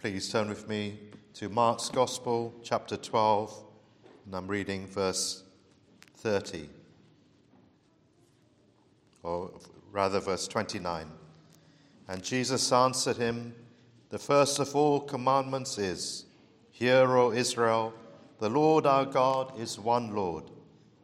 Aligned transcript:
please 0.00 0.30
turn 0.30 0.48
with 0.48 0.68
me 0.68 0.98
to 1.34 1.48
Mark's 1.48 1.88
Gospel, 1.88 2.54
chapter 2.62 2.96
12, 2.96 3.64
and 4.26 4.34
I'm 4.34 4.46
reading 4.46 4.86
verse 4.86 5.44
30, 6.16 6.68
or 9.22 9.50
rather, 9.90 10.20
verse 10.20 10.48
29. 10.48 11.06
And 12.08 12.22
Jesus 12.22 12.72
answered 12.72 13.16
him, 13.16 13.54
The 14.10 14.18
first 14.18 14.58
of 14.58 14.74
all 14.74 15.00
commandments 15.00 15.78
is, 15.78 16.26
Hear, 16.70 17.16
O 17.16 17.32
Israel, 17.32 17.94
the 18.38 18.48
Lord 18.48 18.86
our 18.86 19.04
God 19.04 19.58
is 19.58 19.78
one 19.78 20.14
Lord, 20.14 20.44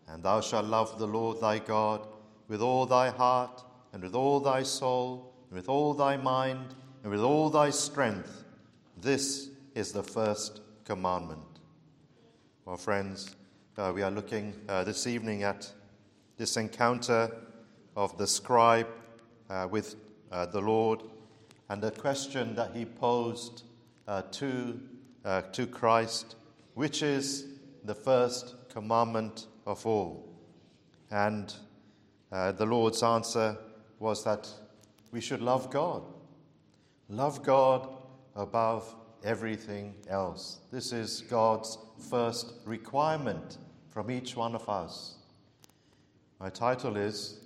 and 0.08 0.22
thou 0.22 0.40
shalt 0.40 0.66
love 0.66 0.98
the 0.98 1.06
Lord 1.06 1.40
thy 1.40 1.58
God 1.58 2.06
with 2.48 2.62
all 2.62 2.86
thy 2.86 3.10
heart, 3.10 3.62
and 3.92 4.02
with 4.02 4.14
all 4.14 4.40
thy 4.40 4.62
soul, 4.62 5.32
and 5.48 5.56
with 5.56 5.68
all 5.68 5.94
thy 5.94 6.16
mind, 6.16 6.74
and 7.02 7.12
with 7.12 7.20
all 7.20 7.50
thy 7.50 7.70
strength. 7.70 8.44
This 9.00 9.50
is 9.76 9.92
the 9.92 10.02
first 10.02 10.60
commandment. 10.84 11.60
Well, 12.64 12.76
friends, 12.76 13.36
uh, 13.76 13.92
we 13.94 14.02
are 14.02 14.10
looking 14.10 14.54
uh, 14.68 14.82
this 14.82 15.06
evening 15.06 15.44
at 15.44 15.70
this 16.36 16.56
encounter 16.56 17.30
of 17.94 18.18
the 18.18 18.26
scribe 18.26 18.88
uh, 19.50 19.68
with 19.70 19.94
uh, 20.32 20.46
the 20.46 20.60
Lord 20.60 21.04
and 21.68 21.80
the 21.80 21.92
question 21.92 22.56
that 22.56 22.74
he 22.74 22.84
posed 22.84 23.62
uh, 24.08 24.22
to, 24.32 24.80
uh, 25.24 25.42
to 25.42 25.68
Christ, 25.68 26.34
which 26.74 27.00
is 27.04 27.46
the 27.84 27.94
first 27.94 28.68
commandment 28.68 29.46
of 29.64 29.86
all. 29.86 30.28
And 31.12 31.54
the 32.30 32.66
Lord's 32.66 33.04
answer 33.04 33.56
was 34.00 34.24
that 34.24 34.48
we 35.12 35.20
should 35.20 35.40
love 35.40 35.70
God. 35.70 36.02
Love 37.08 37.44
God 37.44 37.97
above 38.38 38.94
everything 39.24 39.94
else. 40.08 40.60
This 40.70 40.92
is 40.92 41.22
God's 41.22 41.76
first 42.08 42.54
requirement 42.64 43.58
from 43.90 44.10
each 44.10 44.36
one 44.36 44.54
of 44.54 44.68
us. 44.68 45.16
My 46.38 46.48
title 46.48 46.96
is, 46.96 47.40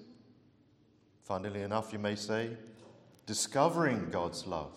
funnily 1.24 1.62
enough, 1.62 1.92
you 1.94 1.98
may 1.98 2.14
say, 2.14 2.50
Discovering 3.24 4.10
God's 4.10 4.46
Love. 4.46 4.72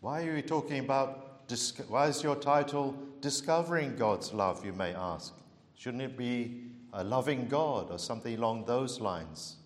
Why 0.00 0.26
are 0.26 0.36
you 0.36 0.42
talking 0.42 0.80
about, 0.80 1.50
why 1.88 2.08
is 2.08 2.22
your 2.22 2.36
title 2.36 2.94
Discovering 3.22 3.96
God's 3.96 4.34
Love, 4.34 4.66
you 4.66 4.74
may 4.74 4.92
ask? 4.92 5.32
Shouldn't 5.76 6.02
it 6.02 6.18
be 6.18 6.64
a 6.92 7.02
loving 7.02 7.48
God 7.48 7.90
or 7.90 7.98
something 7.98 8.36
along 8.36 8.66
those 8.66 9.00
lines? 9.00 9.56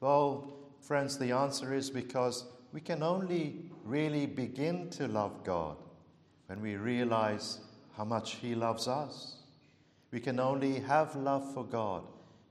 Well, 0.00 0.52
friends, 0.80 1.16
the 1.16 1.30
answer 1.30 1.72
is 1.72 1.90
because 1.90 2.44
we 2.74 2.80
can 2.80 3.04
only 3.04 3.54
really 3.84 4.26
begin 4.26 4.90
to 4.90 5.06
love 5.06 5.44
God 5.44 5.76
when 6.48 6.60
we 6.60 6.74
realize 6.74 7.60
how 7.96 8.04
much 8.04 8.34
He 8.34 8.56
loves 8.56 8.88
us. 8.88 9.36
We 10.10 10.18
can 10.18 10.40
only 10.40 10.80
have 10.80 11.14
love 11.14 11.54
for 11.54 11.64
God 11.64 12.02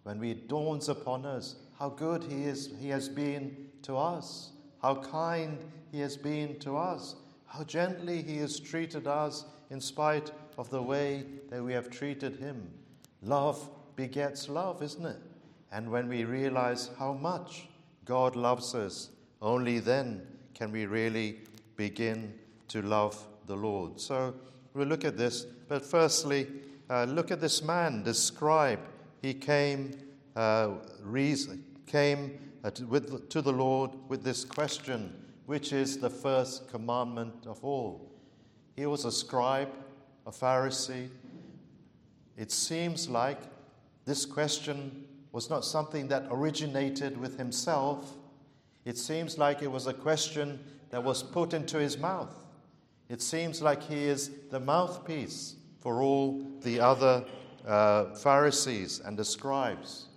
when 0.03 0.23
it 0.23 0.47
dawns 0.47 0.87
upon 0.87 1.25
us 1.25 1.55
how 1.77 1.89
good 1.89 2.23
He 2.23 2.45
is 2.45 2.69
He 2.79 2.87
has 2.87 3.09
been 3.09 3.67
to 3.81 3.97
us, 3.97 4.51
how 4.81 4.95
kind 4.95 5.57
He 5.91 5.99
has 5.99 6.15
been 6.15 6.57
to 6.59 6.77
us, 6.77 7.15
how 7.45 7.65
gently 7.65 8.21
He 8.21 8.37
has 8.37 8.61
treated 8.61 9.07
us 9.07 9.43
in 9.71 9.81
spite 9.81 10.31
of 10.57 10.69
the 10.69 10.81
way 10.81 11.25
that 11.49 11.61
we 11.61 11.73
have 11.73 11.89
treated 11.89 12.37
Him. 12.37 12.69
Love 13.21 13.69
begets 13.97 14.47
love, 14.47 14.81
isn't 14.81 15.05
it? 15.05 15.19
And 15.73 15.91
when 15.91 16.07
we 16.07 16.23
realize 16.23 16.91
how 16.97 17.11
much 17.11 17.67
God 18.05 18.37
loves 18.37 18.73
us, 18.73 19.09
only 19.43 19.79
then 19.79 20.25
can 20.55 20.71
we 20.71 20.85
really 20.85 21.37
begin 21.75 22.33
to 22.69 22.81
love 22.81 23.27
the 23.45 23.55
Lord. 23.55 23.99
So 23.99 24.33
we'll 24.73 24.87
look 24.87 25.05
at 25.05 25.17
this. 25.17 25.43
But 25.67 25.85
firstly, 25.85 26.47
uh, 26.89 27.03
look 27.03 27.29
at 27.29 27.41
this 27.41 27.61
man, 27.61 28.03
this 28.03 28.23
scribe. 28.23 28.79
He 29.21 29.33
came, 29.33 29.97
uh, 30.35 30.71
reason, 31.01 31.63
came 31.85 32.39
uh, 32.63 32.71
to, 32.71 32.85
with, 32.85 33.29
to 33.29 33.41
the 33.41 33.51
Lord 33.51 33.91
with 34.07 34.23
this 34.23 34.45
question, 34.45 35.13
which 35.45 35.73
is 35.73 35.97
the 35.97 36.09
first 36.09 36.69
commandment 36.69 37.45
of 37.45 37.63
all. 37.63 38.09
He 38.75 38.85
was 38.85 39.05
a 39.05 39.11
scribe, 39.11 39.69
a 40.25 40.31
Pharisee. 40.31 41.09
It 42.37 42.51
seems 42.51 43.09
like 43.09 43.39
this 44.05 44.25
question 44.25 45.05
was 45.31 45.49
not 45.49 45.65
something 45.65 46.07
that 46.07 46.27
originated 46.29 47.17
with 47.17 47.37
himself. 47.37 48.15
It 48.85 48.97
seems 48.97 49.37
like 49.37 49.61
it 49.61 49.71
was 49.71 49.87
a 49.87 49.93
question 49.93 50.59
that 50.89 51.03
was 51.03 51.23
put 51.23 51.53
into 51.53 51.77
his 51.77 51.97
mouth. 51.97 52.35
It 53.09 53.21
seems 53.21 53.61
like 53.61 53.83
he 53.83 54.03
is 54.05 54.31
the 54.49 54.59
mouthpiece 54.59 55.55
for 55.79 56.01
all 56.01 56.45
the 56.61 56.79
other 56.79 57.25
uh, 57.65 58.13
Pharisees 58.15 58.99
and 58.99 59.17
the 59.17 59.25
scribes. 59.25 60.07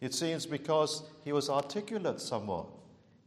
It 0.00 0.14
seems 0.14 0.46
because 0.46 1.02
he 1.24 1.32
was 1.32 1.48
articulate 1.48 2.20
somewhat 2.20 2.66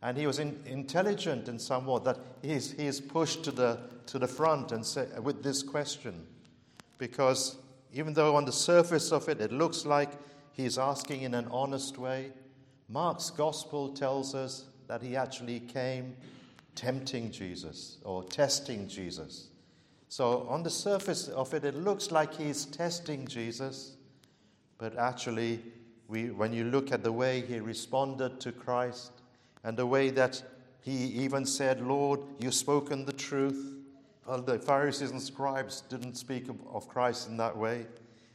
and 0.02 0.18
he 0.18 0.28
was 0.28 0.40
in, 0.40 0.60
intelligent 0.66 1.48
in 1.50 1.60
somewhat 1.60 2.04
that 2.06 2.18
he 2.42 2.52
is, 2.52 2.72
he 2.72 2.86
is 2.88 3.02
pushed 3.02 3.44
to 3.44 3.52
the, 3.52 3.80
to 4.06 4.20
the 4.20 4.28
front 4.28 4.72
and 4.72 4.86
say, 4.86 5.08
with 5.22 5.44
this 5.44 5.62
question. 5.64 6.26
Because 6.98 7.58
even 7.94 8.14
though 8.14 8.36
on 8.36 8.46
the 8.46 8.52
surface 8.52 9.12
of 9.12 9.28
it 9.28 9.42
it 9.42 9.52
looks 9.52 9.86
like 9.86 10.12
he 10.54 10.66
is 10.66 10.78
asking 10.78 11.24
in 11.24 11.34
an 11.34 11.48
honest 11.52 11.98
way, 11.98 12.32
Mark's 12.88 13.30
gospel 13.30 13.90
tells 13.90 14.34
us 14.34 14.66
that 14.90 15.04
he 15.04 15.16
actually 15.16 15.60
came 15.60 16.16
tempting 16.74 17.32
Jesus 17.32 18.00
or 18.04 18.24
testing 18.24 18.88
Jesus. 18.88 19.50
So, 20.10 20.48
on 20.50 20.64
the 20.64 20.70
surface 20.72 21.28
of 21.28 21.54
it, 21.54 21.64
it 21.64 21.76
looks 21.76 22.10
like 22.10 22.34
he's 22.34 22.66
testing 22.66 23.28
Jesus, 23.28 23.98
but 24.80 24.98
actually, 24.98 25.60
we, 26.08 26.32
when 26.32 26.52
you 26.52 26.64
look 26.64 26.92
at 26.92 27.04
the 27.04 27.12
way 27.12 27.42
he 27.42 27.60
responded 27.60 28.40
to 28.40 28.52
Christ 28.52 29.12
and 29.64 29.78
the 29.78 29.86
way 29.86 30.10
that 30.10 30.42
he 30.82 30.92
even 30.92 31.46
said, 31.46 31.82
Lord, 31.82 32.22
you've 32.40 32.56
spoken 32.56 33.06
the 33.06 33.14
truth. 33.14 33.76
Well, 34.26 34.42
the 34.42 34.58
Pharisees 34.58 35.12
and 35.12 35.22
scribes 35.22 35.82
didn't 35.82 36.16
speak 36.16 36.48
of, 36.74 36.88
Christ 36.88 37.28
in 37.28 37.38
that 37.38 37.56
way. 37.56 37.86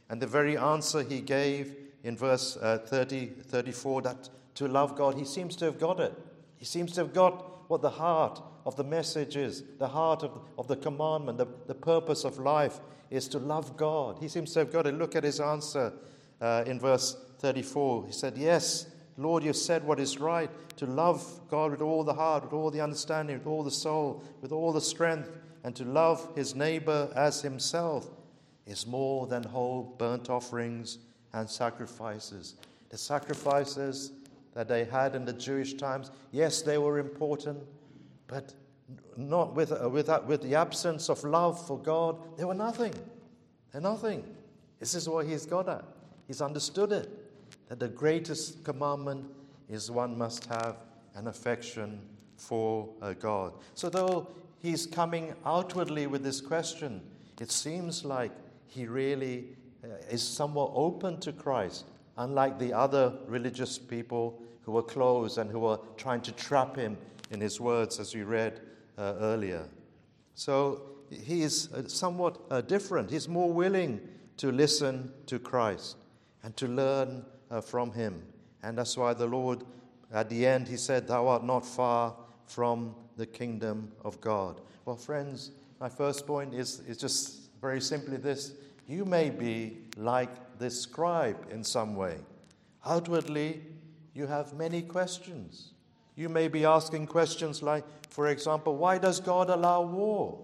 And 0.09 0.21
the 0.21 0.27
very 0.27 0.57
answer 0.57 1.03
he 1.03 1.19
gave 1.19 1.75
in 2.05 2.15
verse 2.15 2.55
uh, 2.61 2.77
30, 2.77 3.25
34, 3.25 4.01
that 4.03 4.29
to 4.53 4.69
love 4.69 4.95
God, 4.95 5.15
he 5.15 5.25
seems 5.25 5.57
to 5.57 5.65
have 5.65 5.79
got 5.79 5.99
it. 5.99 6.17
He 6.57 6.65
seems 6.65 6.93
to 6.93 7.01
have 7.01 7.13
got 7.13 7.69
what 7.69 7.81
the 7.81 7.89
heart 7.89 8.41
of 8.65 8.75
the 8.75 8.83
message 8.83 9.35
is, 9.37 9.63
the 9.77 9.87
heart 9.87 10.23
of, 10.23 10.39
of 10.57 10.67
the 10.67 10.75
commandment, 10.75 11.37
the, 11.37 11.47
the 11.67 11.75
purpose 11.75 12.23
of 12.23 12.39
life 12.39 12.79
is 13.11 13.27
to 13.29 13.39
love 13.39 13.77
God. 13.77 14.17
He 14.19 14.27
seems 14.27 14.53
to 14.53 14.59
have 14.59 14.71
got 14.71 14.87
it. 14.87 14.95
Look 14.95 15.15
at 15.15 15.23
his 15.23 15.39
answer 15.39 15.93
uh, 16.41 16.63
in 16.65 16.79
verse 16.79 17.17
34. 17.39 18.07
He 18.07 18.11
said, 18.11 18.37
Yes, 18.37 18.87
Lord, 19.17 19.43
you 19.43 19.53
said 19.53 19.83
what 19.83 19.99
is 19.99 20.19
right 20.19 20.49
to 20.77 20.85
love 20.85 21.23
God 21.49 21.71
with 21.71 21.81
all 21.81 22.03
the 22.03 22.13
heart, 22.13 22.43
with 22.43 22.53
all 22.53 22.71
the 22.71 22.81
understanding, 22.81 23.37
with 23.37 23.47
all 23.47 23.63
the 23.63 23.71
soul, 23.71 24.23
with 24.41 24.51
all 24.51 24.73
the 24.73 24.81
strength, 24.81 25.31
and 25.63 25.75
to 25.75 25.85
love 25.85 26.27
his 26.35 26.55
neighbor 26.55 27.11
as 27.15 27.41
himself 27.41 28.07
is 28.65 28.85
more 28.85 29.27
than 29.27 29.43
whole 29.43 29.95
burnt 29.97 30.29
offerings 30.29 30.97
and 31.33 31.49
sacrifices. 31.49 32.55
The 32.89 32.97
sacrifices 32.97 34.11
that 34.55 34.67
they 34.67 34.85
had 34.85 35.15
in 35.15 35.25
the 35.25 35.33
Jewish 35.33 35.75
times, 35.75 36.09
yes, 36.31 36.63
they 36.63 36.79
were 36.79 36.97
important, 36.97 37.59
but 38.27 38.53
not 39.17 39.53
with, 39.53 39.71
uh, 39.71 39.89
with, 39.89 40.09
with 40.25 40.41
the 40.41 40.55
absence 40.55 41.09
of 41.09 41.23
love 41.23 41.65
for 41.67 41.77
God, 41.77 42.17
they 42.37 42.45
were 42.45 42.55
nothing. 42.55 42.93
They're 43.71 43.81
nothing. 43.81 44.23
This 44.79 44.95
is 44.95 45.07
what 45.07 45.27
he's 45.27 45.45
got 45.45 45.69
at. 45.69 45.83
He's 46.27 46.41
understood 46.41 46.91
it 46.91 47.09
that 47.69 47.79
the 47.79 47.87
greatest 47.87 48.63
commandment 48.63 49.25
is 49.69 49.91
one 49.91 50.17
must 50.17 50.45
have 50.45 50.77
an 51.15 51.27
affection 51.27 51.99
for 52.37 52.89
uh, 53.01 53.13
God. 53.13 53.53
So, 53.73 53.89
though 53.89 54.27
he's 54.61 54.85
coming 54.85 55.33
outwardly 55.45 56.07
with 56.07 56.23
this 56.23 56.41
question, 56.41 57.01
it 57.39 57.51
seems 57.51 58.05
like 58.05 58.31
he 58.67 58.85
really 58.85 59.45
uh, 59.83 59.87
is 60.09 60.21
somewhat 60.21 60.71
open 60.73 61.19
to 61.21 61.31
Christ, 61.31 61.85
unlike 62.17 62.59
the 62.59 62.73
other 62.73 63.13
religious 63.27 63.77
people 63.77 64.41
who 64.65 64.71
were 64.71 64.83
closed 64.83 65.37
and 65.37 65.49
who 65.49 65.59
were 65.59 65.79
trying 65.97 66.21
to 66.21 66.31
trap 66.31 66.75
him 66.75 66.97
in 67.31 67.39
his 67.39 67.59
words, 67.59 67.99
as 67.99 68.13
we 68.15 68.23
read 68.23 68.61
uh, 68.97 69.13
earlier. 69.19 69.67
So 70.33 70.81
he 71.09 71.41
is 71.41 71.71
uh, 71.73 71.87
somewhat 71.87 72.39
uh, 72.49 72.61
different. 72.61 73.09
He's 73.09 73.27
more 73.27 73.51
willing 73.51 74.01
to 74.37 74.51
listen 74.51 75.11
to 75.27 75.39
Christ 75.39 75.97
and 76.43 76.55
to 76.57 76.67
learn 76.67 77.25
uh, 77.49 77.61
from 77.61 77.91
him. 77.91 78.21
And 78.63 78.77
that's 78.77 78.97
why 78.97 79.13
the 79.13 79.27
Lord, 79.27 79.63
at 80.11 80.29
the 80.29 80.45
end, 80.45 80.67
he 80.67 80.77
said, 80.77 81.07
Thou 81.07 81.27
art 81.27 81.43
not 81.43 81.65
far 81.65 82.15
from 82.45 82.95
the 83.17 83.25
kingdom 83.25 83.91
of 84.03 84.19
God. 84.19 84.61
Well, 84.85 84.95
friends, 84.95 85.51
my 85.79 85.89
first 85.89 86.27
point 86.27 86.53
is, 86.53 86.81
is 86.87 86.97
just 86.97 87.51
very 87.61 87.81
simply 87.81 88.17
this 88.17 88.53
you 88.87 89.03
may 89.03 89.29
be 89.29 89.77
like 89.97 90.59
this 90.59 90.79
scribe 90.79 91.37
in 91.51 91.63
some 91.63 91.95
way. 91.95 92.17
Outwardly, 92.85 93.61
you 94.15 94.25
have 94.25 94.53
many 94.53 94.81
questions. 94.81 95.73
You 96.15 96.29
may 96.29 96.47
be 96.47 96.63
asking 96.65 97.07
questions 97.07 97.61
like, 97.61 97.83
for 98.09 98.29
example, 98.29 98.77
why 98.77 98.97
does 98.97 99.19
God 99.19 99.49
allow 99.49 99.81
war? 99.81 100.39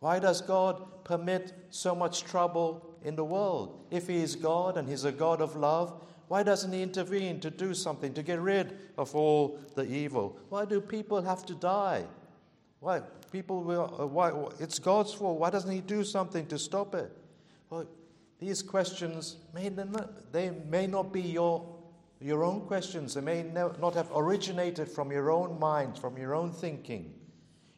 Why 0.00 0.18
does 0.18 0.40
God 0.40 1.04
permit 1.04 1.52
so 1.70 1.94
much 1.94 2.24
trouble 2.24 2.96
in 3.04 3.14
the 3.14 3.24
world? 3.24 3.84
If 3.90 4.08
He 4.08 4.16
is 4.16 4.34
God 4.34 4.78
and 4.78 4.88
He's 4.88 5.04
a 5.04 5.12
God 5.12 5.42
of 5.42 5.54
love, 5.56 6.02
why 6.28 6.42
doesn't 6.42 6.72
He 6.72 6.82
intervene 6.82 7.38
to 7.40 7.50
do 7.50 7.74
something, 7.74 8.14
to 8.14 8.22
get 8.22 8.40
rid 8.40 8.78
of 8.96 9.14
all 9.14 9.58
the 9.74 9.84
evil? 9.84 10.38
Why 10.48 10.64
do 10.64 10.80
people 10.80 11.20
have 11.20 11.44
to 11.46 11.54
die? 11.54 12.04
Why? 12.80 13.02
People 13.30 13.62
will, 13.62 13.94
uh, 14.00 14.06
why, 14.06 14.32
it's 14.58 14.78
God's 14.78 15.12
fault. 15.12 15.38
Why 15.38 15.50
doesn't 15.50 15.70
He 15.70 15.82
do 15.82 16.02
something 16.02 16.46
to 16.46 16.58
stop 16.58 16.94
it? 16.94 17.12
Well, 17.68 17.86
these 18.38 18.62
questions 18.62 19.36
may 19.54 19.70
they 20.32 20.50
may 20.50 20.86
not 20.86 21.12
be 21.12 21.22
your, 21.22 21.75
your 22.20 22.44
own 22.44 22.62
questions. 22.62 23.14
They 23.14 23.20
may 23.20 23.42
not 23.42 23.94
have 23.94 24.10
originated 24.14 24.88
from 24.88 25.10
your 25.10 25.30
own 25.30 25.58
mind, 25.58 25.98
from 25.98 26.16
your 26.16 26.34
own 26.34 26.52
thinking. 26.52 27.14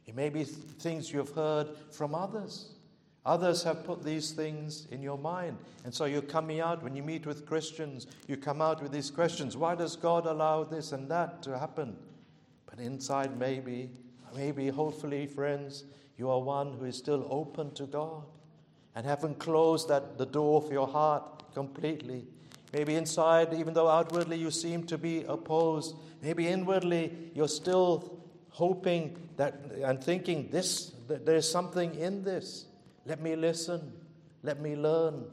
It 0.06 0.14
may 0.14 0.29
be 0.29 0.44
things 0.44 1.12
you've 1.12 1.35
heard 1.35 1.69
from 1.90 2.14
others. 2.14 2.70
Others 3.26 3.62
have 3.64 3.85
put 3.85 4.02
these 4.02 4.31
things 4.31 4.87
in 4.90 5.02
your 5.02 5.19
mind. 5.19 5.58
And 5.85 5.93
so 5.93 6.06
you're 6.06 6.23
coming 6.23 6.61
out, 6.61 6.82
when 6.82 6.96
you 6.96 7.02
meet 7.02 7.26
with 7.26 7.44
Christians, 7.44 8.06
you 8.26 8.38
come 8.38 8.62
out 8.62 8.82
with 8.82 8.90
these 8.90 9.11
questions 9.11 9.56
Why 9.56 9.75
does 9.75 9.96
God 9.96 10.25
allow 10.25 10.64
this 10.64 10.93
and 10.93 11.11
that 11.11 11.43
to 11.43 11.58
happen? 11.58 11.96
But 12.64 12.79
inside, 12.79 13.38
maybe, 13.38 13.90
maybe, 14.35 14.69
hopefully, 14.69 15.26
friends, 15.26 15.85
you 16.17 16.31
are 16.31 16.40
one 16.40 16.73
who 16.73 16.85
is 16.85 16.96
still 16.96 17.26
open 17.31 17.73
to 17.75 17.85
God 17.85 18.25
and 18.94 19.05
haven't 19.05 19.38
closed 19.38 19.88
that, 19.88 20.17
the 20.17 20.26
door 20.26 20.62
of 20.62 20.73
your 20.73 20.88
heart 20.88 21.52
completely. 21.52 22.26
Maybe 22.72 22.94
inside, 22.94 23.54
even 23.54 23.74
though 23.74 23.88
outwardly 23.88 24.36
you 24.36 24.50
seem 24.50 24.84
to 24.86 24.98
be 24.98 25.24
opposed, 25.24 25.96
maybe 26.22 26.46
inwardly 26.46 27.30
you're 27.34 27.48
still 27.48 28.18
hoping 28.50 29.16
that 29.36 29.54
and 29.82 30.02
thinking 30.02 30.50
this 30.50 30.92
that 31.06 31.24
there's 31.24 31.50
something 31.50 31.94
in 31.94 32.22
this. 32.22 32.66
Let 33.06 33.20
me 33.20 33.34
listen. 33.36 33.92
Let 34.42 34.60
me 34.60 34.76
learn. 34.76 35.24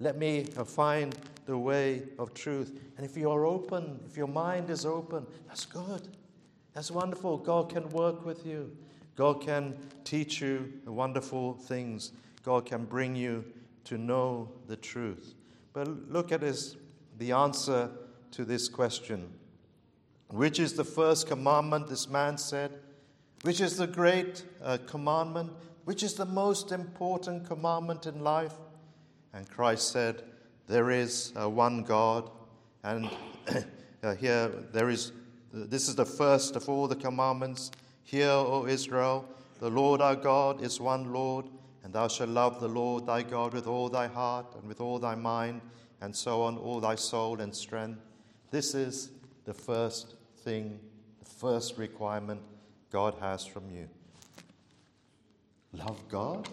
Let 0.00 0.18
me 0.18 0.44
find 0.44 1.16
the 1.46 1.56
way 1.56 2.02
of 2.18 2.34
truth. 2.34 2.80
And 2.96 3.06
if 3.06 3.16
you're 3.16 3.46
open, 3.46 4.00
if 4.06 4.16
your 4.16 4.26
mind 4.26 4.70
is 4.70 4.84
open, 4.84 5.26
that's 5.46 5.66
good. 5.66 6.08
That's 6.74 6.90
wonderful. 6.90 7.38
God 7.38 7.70
can 7.70 7.88
work 7.90 8.24
with 8.24 8.44
you. 8.46 8.76
God 9.16 9.40
can 9.42 9.76
teach 10.04 10.40
you 10.40 10.72
wonderful 10.86 11.54
things. 11.54 12.12
God 12.44 12.66
can 12.66 12.84
bring 12.84 13.14
you 13.14 13.44
to 13.84 13.98
know 13.98 14.48
the 14.66 14.76
truth. 14.76 15.34
But 15.72 15.88
look 16.10 16.32
at 16.32 16.40
this, 16.40 16.76
the 17.18 17.32
answer 17.32 17.90
to 18.32 18.44
this 18.44 18.68
question. 18.68 19.32
Which 20.28 20.58
is 20.60 20.74
the 20.74 20.84
first 20.84 21.26
commandment, 21.26 21.88
this 21.88 22.08
man 22.08 22.38
said? 22.38 22.72
Which 23.42 23.60
is 23.60 23.76
the 23.76 23.86
great 23.86 24.44
uh, 24.62 24.78
commandment? 24.86 25.52
Which 25.84 26.02
is 26.02 26.14
the 26.14 26.26
most 26.26 26.72
important 26.72 27.46
commandment 27.46 28.06
in 28.06 28.22
life? 28.22 28.54
And 29.32 29.48
Christ 29.48 29.90
said, 29.90 30.22
There 30.66 30.90
is 30.90 31.32
uh, 31.40 31.48
one 31.48 31.82
God. 31.82 32.30
And 32.84 33.10
uh, 34.02 34.14
here, 34.14 34.48
there 34.72 34.90
is, 34.90 35.12
this 35.52 35.88
is 35.88 35.94
the 35.94 36.04
first 36.04 36.56
of 36.56 36.68
all 36.68 36.86
the 36.86 36.96
commandments. 36.96 37.70
Hear, 38.04 38.28
O 38.28 38.66
Israel, 38.66 39.28
the 39.58 39.70
Lord 39.70 40.00
our 40.00 40.16
God 40.16 40.62
is 40.62 40.80
one 40.80 41.12
Lord, 41.12 41.46
and 41.90 41.96
thou 41.96 42.06
shalt 42.06 42.30
love 42.30 42.60
the 42.60 42.68
Lord 42.68 43.04
thy 43.04 43.24
God 43.24 43.52
with 43.52 43.66
all 43.66 43.88
thy 43.88 44.06
heart 44.06 44.54
and 44.54 44.68
with 44.68 44.80
all 44.80 45.00
thy 45.00 45.16
mind, 45.16 45.60
and 46.00 46.14
so 46.14 46.42
on, 46.42 46.56
all 46.56 46.78
thy 46.78 46.94
soul 46.94 47.40
and 47.40 47.52
strength. 47.52 47.98
This 48.52 48.76
is 48.76 49.10
the 49.44 49.52
first 49.52 50.14
thing, 50.44 50.78
the 51.18 51.28
first 51.28 51.78
requirement 51.78 52.42
God 52.92 53.16
has 53.18 53.44
from 53.44 53.68
you. 53.72 53.88
Love 55.72 56.00
God? 56.08 56.48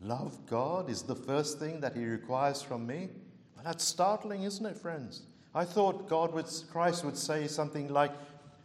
Love 0.00 0.38
God 0.46 0.88
is 0.88 1.02
the 1.02 1.14
first 1.14 1.58
thing 1.58 1.78
that 1.80 1.94
He 1.94 2.06
requires 2.06 2.62
from 2.62 2.86
me? 2.86 3.10
Well, 3.56 3.64
that's 3.66 3.84
startling, 3.84 4.44
isn't 4.44 4.64
it, 4.64 4.78
friends? 4.78 5.20
I 5.54 5.66
thought 5.66 6.08
God 6.08 6.32
would, 6.32 6.46
Christ 6.72 7.04
would 7.04 7.18
say 7.18 7.46
something 7.46 7.92
like, 7.92 8.12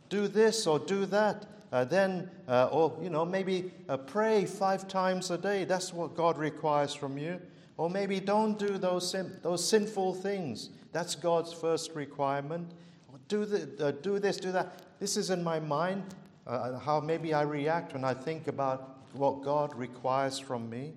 do 0.08 0.30
this 0.30 0.66
or 0.66 0.80
do 0.80 1.06
that. 1.08 1.48
Uh, 1.72 1.86
then, 1.86 2.30
uh, 2.48 2.68
or, 2.72 2.98
you 3.02 3.10
know, 3.10 3.24
maybe 3.24 3.72
uh, 3.88 3.96
pray 3.96 4.46
five 4.46 4.88
times 4.88 5.32
a 5.32 5.38
day. 5.38 5.64
That's 5.64 5.94
what 5.94 6.16
God 6.16 6.38
requires 6.38 6.94
from 6.94 7.18
you. 7.18 7.40
Or 7.78 7.90
maybe 7.90 8.20
don't 8.20 8.60
do 8.60 8.78
those, 8.78 9.10
sin- 9.10 9.38
those 9.42 9.68
sinful 9.68 10.16
things. 10.16 10.70
That's 10.92 11.16
God's 11.16 11.54
first 11.54 11.96
requirement. 11.96 12.72
Or 13.08 13.20
do, 13.30 13.46
the, 13.46 13.88
uh, 13.88 13.92
do 13.92 14.20
this, 14.20 14.38
do 14.38 14.52
that. 14.52 15.00
This 15.00 15.16
is 15.16 15.30
in 15.30 15.44
my 15.44 15.60
mind 15.60 16.04
uh, 16.46 16.78
how 16.78 17.00
maybe 17.00 17.34
I 17.34 17.44
react 17.44 17.94
when 17.94 18.04
I 18.04 18.14
think 18.14 18.48
about 18.48 18.98
what 19.14 19.42
God 19.42 19.74
requires 19.76 20.40
from 20.40 20.70
me. 20.70 20.94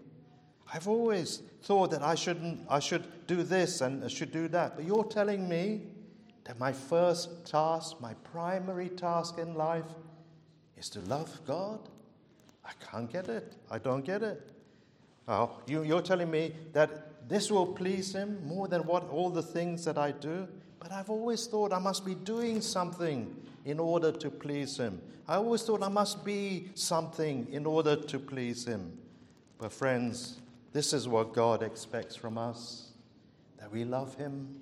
I've 0.73 0.88
always 0.88 1.43
thought 1.62 1.91
that 1.93 2.03
I 2.03 2.15
shouldn't, 2.15 2.61
I 2.69 2.81
should 2.81 3.26
do 3.26 3.43
this 3.43 3.81
and 3.81 4.05
I 4.05 4.09
should 4.09 4.32
do 4.32 4.49
that. 4.49 4.76
But 4.76 4.87
you're 4.87 5.05
telling 5.05 5.49
me 5.49 5.82
that 6.44 6.59
my 6.59 6.73
first 6.73 7.47
task, 7.47 8.00
my 8.00 8.15
primary 8.25 8.88
task 8.88 9.38
in 9.38 9.55
life, 9.55 9.85
is 10.85 10.91
to 10.91 11.01
love 11.09 11.41
God. 11.47 11.81
I 12.65 12.73
can't 12.91 13.11
get 13.11 13.29
it. 13.29 13.55
I 13.71 13.79
don't 13.79 14.05
get 14.05 14.23
it. 14.23 14.51
Oh, 15.27 15.59
you, 15.67 15.83
you're 15.83 16.03
telling 16.03 16.31
me 16.31 16.53
that 16.75 17.27
this 17.27 17.51
will 17.51 17.67
please 17.67 18.15
Him 18.15 18.47
more 18.47 18.69
than 18.69 18.83
what 18.83 19.09
all 19.09 19.31
the 19.31 19.43
things 19.43 19.85
that 19.87 19.97
I 19.97 20.13
do. 20.13 20.47
But 20.79 20.93
I've 20.93 21.09
always 21.09 21.47
thought 21.47 21.73
I 21.73 21.79
must 21.79 22.05
be 22.05 22.15
doing 22.15 22.61
something 22.61 23.35
in 23.65 23.81
order 23.81 24.13
to 24.13 24.31
please 24.31 24.77
Him. 24.77 25.01
I 25.27 25.37
always 25.37 25.63
thought 25.63 25.83
I 25.83 25.89
must 25.89 26.23
be 26.23 26.69
something 26.75 27.49
in 27.51 27.65
order 27.65 27.97
to 27.97 28.19
please 28.19 28.67
Him. 28.67 28.99
But, 29.57 29.73
friends, 29.73 30.41
this 30.75 30.93
is 30.93 31.09
what 31.09 31.33
God 31.33 31.63
expects 31.63 32.15
from 32.15 32.37
us 32.37 32.91
that 33.59 33.73
we 33.73 33.85
love 33.85 34.17
Him, 34.17 34.61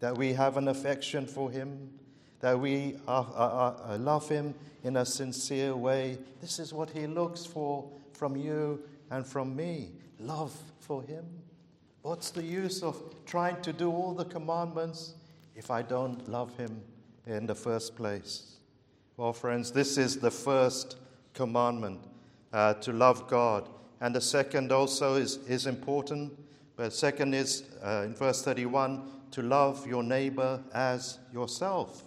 that 0.00 0.16
we 0.16 0.32
have 0.32 0.56
an 0.56 0.68
affection 0.68 1.26
for 1.26 1.50
Him, 1.50 1.90
that 2.42 2.58
we 2.58 2.96
are, 3.08 3.26
are, 3.34 3.76
are, 3.86 3.98
love 3.98 4.28
Him 4.28 4.54
in 4.82 4.96
a 4.96 5.06
sincere 5.06 5.74
way. 5.74 6.18
This 6.40 6.58
is 6.58 6.74
what 6.74 6.90
He 6.90 7.06
looks 7.06 7.46
for 7.46 7.88
from 8.12 8.36
you 8.36 8.82
and 9.10 9.24
from 9.24 9.56
me 9.56 9.92
love 10.18 10.54
for 10.80 11.02
Him. 11.02 11.24
What's 12.02 12.30
the 12.30 12.42
use 12.42 12.82
of 12.82 13.00
trying 13.26 13.62
to 13.62 13.72
do 13.72 13.90
all 13.90 14.12
the 14.12 14.24
commandments 14.24 15.14
if 15.54 15.70
I 15.70 15.82
don't 15.82 16.28
love 16.28 16.54
Him 16.56 16.82
in 17.26 17.46
the 17.46 17.54
first 17.54 17.94
place? 17.94 18.56
Well, 19.16 19.32
friends, 19.32 19.70
this 19.70 19.96
is 19.96 20.18
the 20.18 20.30
first 20.30 20.96
commandment 21.34 22.00
uh, 22.52 22.74
to 22.74 22.92
love 22.92 23.28
God. 23.28 23.68
And 24.00 24.12
the 24.12 24.20
second 24.20 24.72
also 24.72 25.14
is, 25.14 25.36
is 25.46 25.68
important. 25.68 26.36
But 26.74 26.92
second 26.92 27.34
is 27.34 27.62
uh, 27.84 28.02
in 28.04 28.16
verse 28.16 28.42
31 28.42 29.08
to 29.30 29.42
love 29.42 29.86
your 29.86 30.02
neighbor 30.02 30.60
as 30.74 31.20
yourself. 31.32 32.02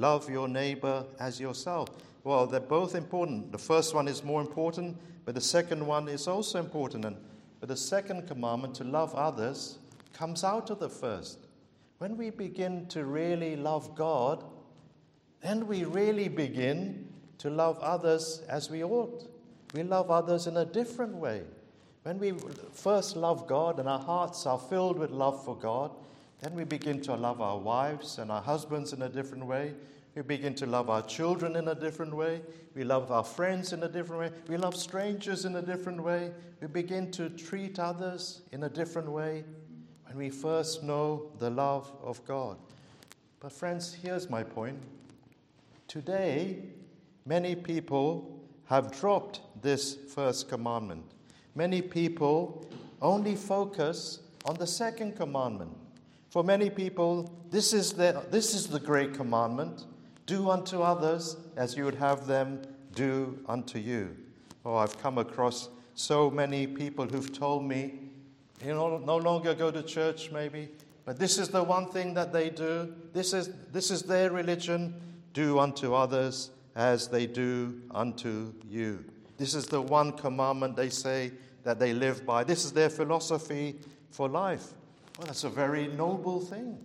Love 0.00 0.30
your 0.30 0.48
neighbor 0.48 1.04
as 1.18 1.38
yourself. 1.38 1.90
Well, 2.24 2.46
they're 2.46 2.58
both 2.58 2.94
important. 2.94 3.52
The 3.52 3.58
first 3.58 3.94
one 3.94 4.08
is 4.08 4.24
more 4.24 4.40
important, 4.40 4.96
but 5.26 5.34
the 5.34 5.42
second 5.42 5.86
one 5.86 6.08
is 6.08 6.26
also 6.26 6.58
important. 6.58 7.04
And, 7.04 7.18
but 7.60 7.68
the 7.68 7.76
second 7.76 8.26
commandment, 8.26 8.74
to 8.76 8.84
love 8.84 9.14
others, 9.14 9.76
comes 10.14 10.42
out 10.42 10.70
of 10.70 10.78
the 10.78 10.88
first. 10.88 11.48
When 11.98 12.16
we 12.16 12.30
begin 12.30 12.86
to 12.86 13.04
really 13.04 13.56
love 13.56 13.94
God, 13.94 14.42
then 15.42 15.66
we 15.66 15.84
really 15.84 16.28
begin 16.28 17.06
to 17.36 17.50
love 17.50 17.78
others 17.80 18.40
as 18.48 18.70
we 18.70 18.82
ought. 18.82 19.28
We 19.74 19.82
love 19.82 20.10
others 20.10 20.46
in 20.46 20.56
a 20.56 20.64
different 20.64 21.14
way. 21.14 21.42
When 22.04 22.18
we 22.18 22.32
first 22.72 23.16
love 23.16 23.46
God 23.46 23.78
and 23.78 23.86
our 23.86 23.98
hearts 23.98 24.46
are 24.46 24.58
filled 24.58 24.98
with 24.98 25.10
love 25.10 25.44
for 25.44 25.54
God, 25.54 25.90
then 26.40 26.54
we 26.54 26.64
begin 26.64 27.00
to 27.02 27.14
love 27.14 27.40
our 27.40 27.58
wives 27.58 28.18
and 28.18 28.30
our 28.30 28.40
husbands 28.40 28.92
in 28.92 29.02
a 29.02 29.08
different 29.08 29.44
way. 29.44 29.74
We 30.14 30.22
begin 30.22 30.54
to 30.56 30.66
love 30.66 30.90
our 30.90 31.02
children 31.02 31.54
in 31.54 31.68
a 31.68 31.74
different 31.74 32.14
way. 32.14 32.40
We 32.74 32.82
love 32.82 33.12
our 33.12 33.22
friends 33.22 33.72
in 33.72 33.82
a 33.82 33.88
different 33.88 34.20
way. 34.20 34.38
We 34.48 34.56
love 34.56 34.74
strangers 34.74 35.44
in 35.44 35.56
a 35.56 35.62
different 35.62 36.02
way. 36.02 36.32
We 36.60 36.66
begin 36.66 37.10
to 37.12 37.28
treat 37.30 37.78
others 37.78 38.42
in 38.52 38.64
a 38.64 38.68
different 38.68 39.10
way 39.10 39.44
when 40.06 40.16
we 40.16 40.30
first 40.30 40.82
know 40.82 41.30
the 41.38 41.50
love 41.50 41.92
of 42.02 42.24
God. 42.26 42.56
But, 43.38 43.52
friends, 43.52 43.94
here's 43.94 44.28
my 44.28 44.42
point. 44.42 44.78
Today, 45.88 46.64
many 47.24 47.54
people 47.54 48.40
have 48.66 48.98
dropped 48.98 49.40
this 49.62 49.96
first 50.14 50.48
commandment. 50.48 51.04
Many 51.54 51.82
people 51.82 52.66
only 53.02 53.34
focus 53.36 54.20
on 54.44 54.56
the 54.56 54.66
second 54.66 55.16
commandment. 55.16 55.72
For 56.30 56.44
many 56.44 56.70
people, 56.70 57.30
this 57.50 57.72
is 57.72 57.92
the, 57.92 58.24
this 58.30 58.54
is 58.54 58.68
the 58.68 58.80
great 58.80 59.14
commandment 59.14 59.84
do 60.26 60.48
unto 60.48 60.80
others 60.80 61.36
as 61.56 61.76
you 61.76 61.84
would 61.84 61.96
have 61.96 62.26
them 62.28 62.62
do 62.94 63.36
unto 63.48 63.78
you. 63.80 64.16
Oh, 64.64 64.76
I've 64.76 64.96
come 65.02 65.18
across 65.18 65.68
so 65.94 66.30
many 66.30 66.68
people 66.68 67.04
who've 67.06 67.32
told 67.32 67.64
me, 67.64 67.94
you 68.64 68.72
know, 68.74 68.98
no 68.98 69.16
longer 69.16 69.54
go 69.54 69.72
to 69.72 69.82
church 69.82 70.30
maybe, 70.30 70.68
but 71.04 71.18
this 71.18 71.36
is 71.36 71.48
the 71.48 71.62
one 71.62 71.88
thing 71.88 72.14
that 72.14 72.32
they 72.32 72.48
do. 72.48 72.94
This 73.12 73.32
is, 73.32 73.50
this 73.72 73.90
is 73.90 74.02
their 74.02 74.30
religion. 74.30 74.94
do 75.32 75.58
unto 75.58 75.94
others 75.94 76.50
as 76.74 77.08
they 77.08 77.26
do 77.26 77.80
unto 77.90 78.52
you. 78.68 79.04
This 79.36 79.54
is 79.54 79.66
the 79.66 79.80
one 79.80 80.12
commandment 80.12 80.76
they 80.76 80.90
say 80.90 81.32
that 81.64 81.78
they 81.78 81.92
live 81.92 82.24
by. 82.26 82.44
This 82.44 82.64
is 82.64 82.72
their 82.72 82.90
philosophy 82.90 83.76
for 84.10 84.28
life. 84.28 84.74
Well, 85.20 85.26
that's 85.26 85.44
a 85.44 85.50
very 85.50 85.86
noble 85.86 86.40
thing. 86.40 86.78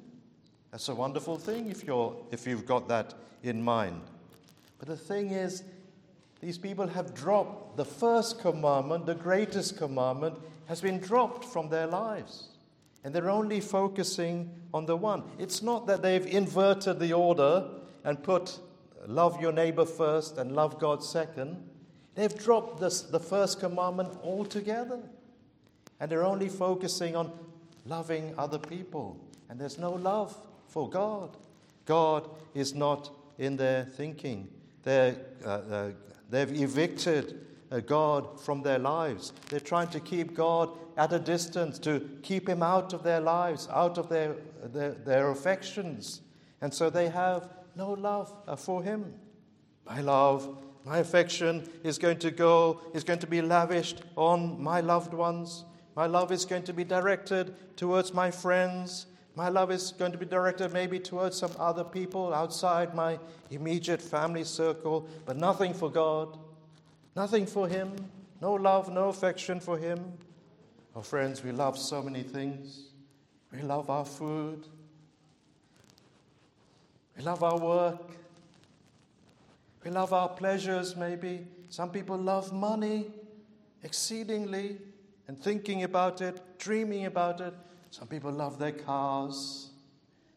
That's 0.70 0.90
a 0.90 0.94
wonderful 0.94 1.38
thing 1.38 1.70
if, 1.70 1.86
you're, 1.86 2.18
if 2.32 2.46
you've 2.46 2.66
got 2.66 2.90
that 2.90 3.14
in 3.44 3.62
mind. 3.62 4.02
But 4.78 4.90
the 4.90 4.98
thing 4.98 5.32
is, 5.32 5.64
these 6.42 6.58
people 6.58 6.86
have 6.86 7.14
dropped 7.14 7.78
the 7.78 7.86
first 7.86 8.42
commandment, 8.42 9.06
the 9.06 9.16
greatest 9.16 9.78
commandment, 9.78 10.38
has 10.66 10.82
been 10.82 11.00
dropped 11.00 11.46
from 11.46 11.70
their 11.70 11.88
lives. 11.88 12.50
And 13.06 13.16
they're 13.16 13.30
only 13.30 13.62
focusing 13.62 14.52
on 14.74 14.86
the 14.86 14.98
one. 14.98 15.24
It's 15.40 15.62
not 15.62 15.88
that 15.88 16.02
they've 16.02 16.28
inverted 16.28 17.00
the 17.00 17.14
order 17.14 17.66
and 18.04 18.22
put 18.22 18.60
love 19.08 19.40
your 19.40 19.54
neighbor 19.54 19.86
first 19.86 20.38
and 20.38 20.52
love 20.52 20.78
God 20.78 21.02
second. 21.02 21.66
They've 22.16 22.38
dropped 22.38 22.82
this, 22.82 23.02
the 23.04 23.18
first 23.22 23.62
commandment 23.62 24.10
altogether. 24.22 25.00
And 26.02 26.12
they're 26.12 26.26
only 26.26 26.50
focusing 26.50 27.16
on 27.16 27.32
loving 27.86 28.34
other 28.38 28.60
people. 28.60 29.20
And 29.50 29.60
there's 29.60 29.78
no 29.78 29.92
love 29.92 30.36
for 30.68 30.90
God. 30.90 31.38
God 31.86 32.30
is 32.54 32.74
not 32.74 33.12
in 33.38 33.56
their 33.58 33.86
thinking. 33.86 34.48
They're, 34.84 35.16
uh, 35.46 35.50
uh, 35.50 35.92
they've 36.30 36.62
evicted 36.62 37.46
uh, 37.72 37.80
God 37.80 38.40
from 38.40 38.62
their 38.62 38.80
lives. 38.80 39.34
They're 39.50 39.60
trying 39.60 39.90
to 39.90 40.00
keep 40.00 40.36
God 40.36 40.70
at 40.98 41.12
a 41.14 41.20
distance, 41.20 41.78
to 41.80 42.00
keep 42.24 42.48
Him 42.48 42.64
out 42.64 42.94
of 42.94 43.04
their 43.04 43.20
lives, 43.20 43.68
out 43.72 43.98
of 43.98 44.10
their, 44.10 44.36
their, 44.64 44.92
their 44.92 45.30
affections. 45.32 46.22
And 46.62 46.74
so 46.74 46.90
they 46.90 47.10
have 47.10 47.50
no 47.76 47.92
love 47.92 48.34
uh, 48.48 48.56
for 48.56 48.82
Him. 48.82 49.14
My 49.86 50.02
love, 50.02 50.58
my 50.86 51.00
affection 51.00 51.68
is 51.84 51.98
going 51.98 52.20
to 52.20 52.32
go, 52.32 52.82
is 52.94 53.04
going 53.04 53.20
to 53.20 53.28
be 53.28 53.42
lavished 53.42 54.02
on 54.16 54.62
my 54.62 54.82
loved 54.82 55.14
ones. 55.14 55.66
My 55.96 56.08
love 56.08 56.32
is 56.32 56.46
going 56.46 56.64
to 56.64 56.74
be 56.74 56.84
directed 56.84 57.56
towards 57.78 58.14
my 58.14 58.30
friends. 58.32 59.06
My 59.36 59.50
love 59.50 59.72
is 59.72 59.92
going 59.92 60.12
to 60.12 60.18
be 60.18 60.26
directed 60.26 60.74
maybe 60.74 61.00
towards 61.00 61.38
some 61.38 61.52
other 61.58 61.84
people 61.84 62.34
outside 62.34 62.94
my 62.94 63.20
immediate 63.50 64.02
family 64.02 64.44
circle, 64.44 65.08
but 65.26 65.38
nothing 65.38 65.74
for 65.74 65.90
God, 65.90 66.38
nothing 67.16 67.46
for 67.46 67.68
Him, 67.68 67.94
no 68.42 68.54
love, 68.54 68.92
no 68.92 69.10
affection 69.10 69.60
for 69.60 69.78
Him. 69.78 70.14
Oh, 70.96 71.02
friends, 71.02 71.44
we 71.44 71.52
love 71.52 71.78
so 71.78 72.02
many 72.02 72.24
things. 72.24 72.90
We 73.52 73.62
love 73.62 73.90
our 73.90 74.06
food, 74.06 74.68
we 77.18 77.24
love 77.24 77.44
our 77.44 77.58
work. 77.58 78.12
We 79.86 79.92
love 79.92 80.14
our 80.14 80.30
pleasures, 80.30 80.96
maybe. 80.96 81.46
Some 81.70 81.92
people 81.92 82.18
love 82.18 82.52
money 82.52 83.06
exceedingly 83.84 84.80
and 85.28 85.38
thinking 85.38 85.84
about 85.84 86.22
it, 86.22 86.42
dreaming 86.58 87.06
about 87.06 87.42
it. 87.42 87.54
Some 87.90 88.08
people 88.08 88.32
love 88.32 88.60
their 88.60 88.72
cars. 88.72 89.70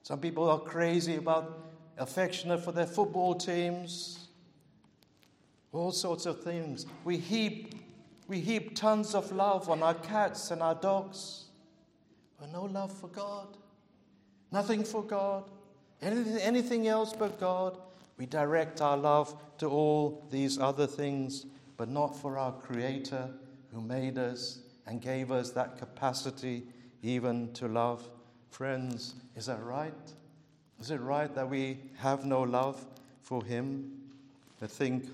Some 0.02 0.20
people 0.20 0.48
are 0.48 0.60
crazy 0.60 1.16
about, 1.16 1.66
affectionate 1.98 2.64
for 2.64 2.72
their 2.72 2.86
football 2.86 3.34
teams. 3.34 4.28
All 5.72 5.92
sorts 5.92 6.24
of 6.24 6.42
things. 6.42 6.86
We 7.04 7.18
heap, 7.18 7.74
we 8.26 8.40
heap 8.40 8.74
tons 8.74 9.14
of 9.14 9.32
love 9.32 9.68
on 9.68 9.82
our 9.82 9.94
cats 9.94 10.50
and 10.50 10.62
our 10.62 10.74
dogs, 10.74 11.44
but 12.40 12.50
no 12.50 12.64
love 12.64 12.92
for 12.92 13.08
God. 13.08 13.48
Nothing 14.50 14.82
for 14.82 15.02
God. 15.02 15.44
Anything, 16.00 16.38
anything 16.38 16.88
else 16.88 17.12
but 17.12 17.38
God, 17.38 17.76
we 18.16 18.24
direct 18.26 18.80
our 18.80 18.96
love 18.96 19.34
to 19.58 19.66
all 19.66 20.26
these 20.30 20.58
other 20.58 20.86
things, 20.86 21.44
but 21.76 21.88
not 21.88 22.16
for 22.16 22.38
our 22.38 22.52
Creator 22.52 23.28
who 23.72 23.80
made 23.80 24.16
us 24.16 24.60
and 24.88 25.02
gave 25.02 25.30
us 25.30 25.50
that 25.50 25.76
capacity 25.78 26.64
even 27.02 27.52
to 27.52 27.68
love. 27.68 28.08
Friends, 28.50 29.14
is 29.36 29.46
that 29.46 29.62
right? 29.62 29.92
Is 30.80 30.90
it 30.90 31.00
right 31.00 31.32
that 31.34 31.48
we 31.48 31.78
have 31.98 32.24
no 32.24 32.42
love 32.42 32.84
for 33.20 33.44
Him? 33.44 33.92
I 34.62 34.66
think 34.66 35.04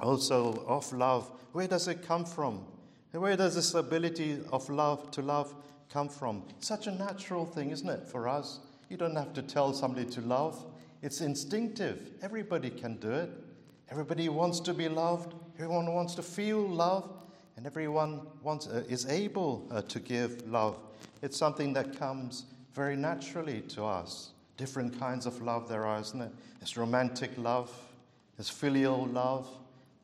also 0.00 0.64
of 0.66 0.90
love. 0.94 1.30
Where 1.52 1.68
does 1.68 1.88
it 1.88 2.02
come 2.02 2.24
from? 2.24 2.64
Where 3.12 3.36
does 3.36 3.54
this 3.54 3.74
ability 3.74 4.38
of 4.50 4.68
love 4.70 5.10
to 5.10 5.20
love 5.20 5.54
come 5.92 6.08
from? 6.08 6.44
Such 6.60 6.86
a 6.86 6.92
natural 6.92 7.44
thing, 7.44 7.70
isn't 7.70 7.88
it, 7.88 8.06
for 8.08 8.28
us? 8.28 8.60
You 8.88 8.96
don't 8.96 9.16
have 9.16 9.34
to 9.34 9.42
tell 9.42 9.74
somebody 9.74 10.08
to 10.10 10.20
love. 10.22 10.64
It's 11.02 11.20
instinctive. 11.20 12.12
Everybody 12.22 12.70
can 12.70 12.96
do 12.96 13.10
it. 13.10 13.30
Everybody 13.90 14.28
wants 14.28 14.60
to 14.60 14.72
be 14.72 14.88
loved. 14.88 15.34
Everyone 15.56 15.92
wants 15.92 16.14
to 16.14 16.22
feel 16.22 16.66
love. 16.66 17.19
And 17.60 17.66
everyone 17.66 18.22
wants, 18.42 18.68
uh, 18.68 18.84
is 18.88 19.04
able 19.04 19.68
uh, 19.70 19.82
to 19.82 20.00
give 20.00 20.48
love. 20.48 20.78
It's 21.20 21.36
something 21.36 21.74
that 21.74 21.94
comes 21.94 22.46
very 22.72 22.96
naturally 22.96 23.60
to 23.68 23.84
us. 23.84 24.30
Different 24.56 24.98
kinds 24.98 25.26
of 25.26 25.42
love 25.42 25.68
there 25.68 25.84
are, 25.84 26.00
isn't 26.00 26.22
it? 26.22 26.32
There's 26.58 26.78
romantic 26.78 27.32
love, 27.36 27.70
there's 28.38 28.48
filial 28.48 29.04
love, 29.08 29.46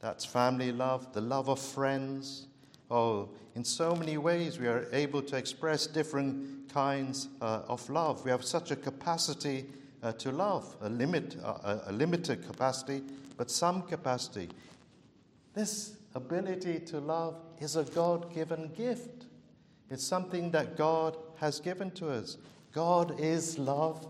that's 0.00 0.22
family 0.22 0.70
love, 0.70 1.14
the 1.14 1.22
love 1.22 1.48
of 1.48 1.58
friends. 1.58 2.48
Oh, 2.90 3.30
in 3.54 3.64
so 3.64 3.96
many 3.96 4.18
ways 4.18 4.58
we 4.58 4.66
are 4.66 4.86
able 4.92 5.22
to 5.22 5.34
express 5.38 5.86
different 5.86 6.70
kinds 6.70 7.28
uh, 7.40 7.62
of 7.68 7.88
love. 7.88 8.22
We 8.22 8.30
have 8.32 8.44
such 8.44 8.70
a 8.70 8.76
capacity 8.76 9.64
uh, 10.02 10.12
to 10.12 10.30
love, 10.30 10.76
a, 10.82 10.90
limit, 10.90 11.36
uh, 11.42 11.78
a 11.86 11.92
limited 11.92 12.46
capacity, 12.46 13.02
but 13.38 13.50
some 13.50 13.80
capacity. 13.80 14.50
This 15.54 15.96
ability 16.14 16.80
to 16.80 16.98
love 16.98 17.36
is 17.60 17.76
a 17.76 17.84
God 17.84 18.34
given 18.34 18.70
gift. 18.76 19.26
It's 19.90 20.04
something 20.04 20.50
that 20.50 20.76
God 20.76 21.16
has 21.36 21.60
given 21.60 21.90
to 21.92 22.10
us. 22.10 22.38
God 22.72 23.20
is 23.20 23.58
love. 23.58 24.06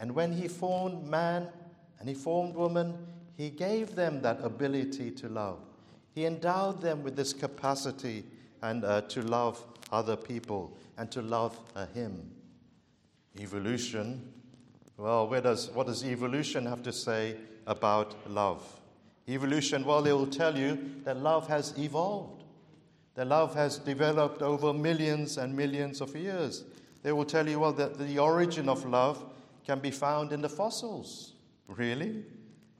And 0.00 0.14
when 0.14 0.32
He 0.32 0.48
formed 0.48 1.06
man 1.06 1.48
and 1.98 2.08
He 2.08 2.14
formed 2.14 2.54
woman, 2.54 2.98
He 3.36 3.50
gave 3.50 3.94
them 3.94 4.20
that 4.22 4.42
ability 4.42 5.10
to 5.12 5.28
love. 5.28 5.58
He 6.14 6.26
endowed 6.26 6.80
them 6.82 7.02
with 7.02 7.16
this 7.16 7.32
capacity 7.32 8.24
and 8.62 8.84
uh, 8.84 9.02
to 9.02 9.22
love 9.22 9.64
other 9.92 10.16
people 10.16 10.76
and 10.98 11.10
to 11.12 11.22
love 11.22 11.58
uh, 11.76 11.86
Him. 11.94 12.30
Evolution. 13.38 14.32
Well, 14.96 15.28
where 15.28 15.40
does, 15.40 15.70
what 15.70 15.86
does 15.86 16.04
evolution 16.04 16.66
have 16.66 16.82
to 16.82 16.92
say 16.92 17.36
about 17.66 18.14
love? 18.28 18.62
Evolution, 19.28 19.84
well, 19.84 20.04
it 20.06 20.12
will 20.12 20.26
tell 20.26 20.58
you 20.58 20.78
that 21.04 21.16
love 21.16 21.46
has 21.46 21.78
evolved. 21.78 22.39
That 23.20 23.26
love 23.26 23.54
has 23.54 23.76
developed 23.76 24.40
over 24.40 24.72
millions 24.72 25.36
and 25.36 25.54
millions 25.54 26.00
of 26.00 26.16
years. 26.16 26.64
They 27.02 27.12
will 27.12 27.26
tell 27.26 27.46
you, 27.46 27.60
well, 27.60 27.74
that 27.74 27.98
the 27.98 28.18
origin 28.18 28.66
of 28.66 28.86
love 28.86 29.22
can 29.66 29.78
be 29.78 29.90
found 29.90 30.32
in 30.32 30.40
the 30.40 30.48
fossils. 30.48 31.34
Really? 31.68 32.24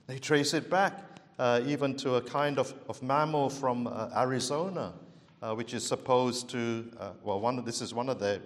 They 0.07 0.19
trace 0.19 0.55
it 0.55 0.71
back 0.71 0.99
uh, 1.39 1.61
even 1.67 1.95
to 1.99 2.15
a 2.15 2.23
kind 2.23 2.59
of, 2.59 2.73
of 2.89 3.03
mammal 3.03 3.51
from 3.51 3.87
uh, 3.87 4.09
Arizona 4.17 4.95
uh, 5.43 5.55
which 5.55 5.75
is 5.75 5.87
supposed 5.87 6.49
to, 6.49 6.91
uh, 6.99 7.11
well, 7.23 7.39
one, 7.39 7.63
this 7.63 7.83
is 7.83 7.93
one 7.93 8.09
of 8.09 8.19
the 8.19 8.41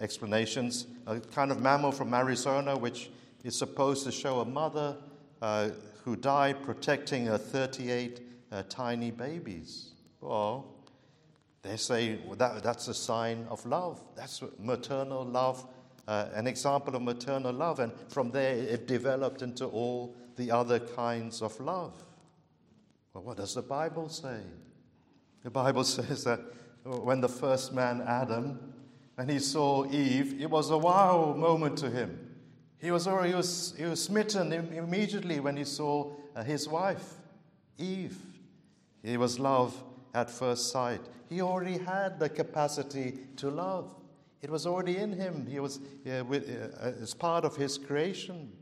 explanations, 0.00 0.88
a 1.06 1.20
kind 1.20 1.52
of 1.52 1.60
mammal 1.60 1.92
from 1.92 2.12
Arizona, 2.12 2.76
which 2.76 3.08
is 3.44 3.54
supposed 3.54 4.04
to 4.04 4.10
show 4.10 4.40
a 4.40 4.44
mother 4.44 4.96
uh, 5.40 5.68
who 6.02 6.16
died 6.16 6.60
protecting 6.64 7.26
her 7.26 7.38
38 7.38 8.20
uh, 8.50 8.64
tiny 8.68 9.12
babies. 9.12 9.92
Well, 10.20 10.72
they 11.66 11.76
say 11.76 12.18
well, 12.24 12.36
that, 12.36 12.62
that's 12.62 12.88
a 12.88 12.94
sign 12.94 13.46
of 13.50 13.64
love. 13.66 14.00
That's 14.14 14.42
maternal 14.58 15.24
love, 15.24 15.66
uh, 16.06 16.28
an 16.34 16.46
example 16.46 16.94
of 16.94 17.02
maternal 17.02 17.52
love. 17.52 17.80
And 17.80 17.92
from 18.08 18.30
there, 18.30 18.54
it 18.54 18.86
developed 18.86 19.42
into 19.42 19.66
all 19.66 20.16
the 20.36 20.50
other 20.50 20.78
kinds 20.78 21.42
of 21.42 21.58
love. 21.58 22.02
Well, 23.12 23.24
what 23.24 23.38
does 23.38 23.54
the 23.54 23.62
Bible 23.62 24.08
say? 24.08 24.40
The 25.42 25.50
Bible 25.50 25.84
says 25.84 26.24
that 26.24 26.40
when 26.84 27.20
the 27.20 27.28
first 27.28 27.72
man, 27.72 28.02
Adam, 28.06 28.72
and 29.18 29.30
he 29.30 29.38
saw 29.38 29.86
Eve, 29.90 30.40
it 30.40 30.48
was 30.48 30.70
a 30.70 30.78
wow 30.78 31.34
moment 31.36 31.78
to 31.78 31.90
him. 31.90 32.20
He 32.78 32.90
was, 32.90 33.06
he 33.06 33.34
was, 33.34 33.74
he 33.76 33.84
was 33.84 34.04
smitten 34.04 34.52
immediately 34.52 35.40
when 35.40 35.56
he 35.56 35.64
saw 35.64 36.12
uh, 36.36 36.44
his 36.44 36.68
wife, 36.68 37.14
Eve. 37.78 38.16
He 39.02 39.16
was 39.16 39.40
love 39.40 39.74
at 40.14 40.30
first 40.30 40.70
sight. 40.70 41.00
He 41.28 41.40
already 41.42 41.78
had 41.78 42.18
the 42.18 42.28
capacity 42.28 43.18
to 43.36 43.50
love. 43.50 43.94
It 44.42 44.50
was 44.50 44.66
already 44.66 44.96
in 44.98 45.12
him. 45.12 45.46
He 45.46 45.58
was 45.58 45.80
uh, 46.06 46.24
with, 46.24 46.48
uh, 46.48 47.02
as 47.02 47.14
part 47.14 47.44
of 47.44 47.56
his 47.56 47.78
creation. 47.78 48.52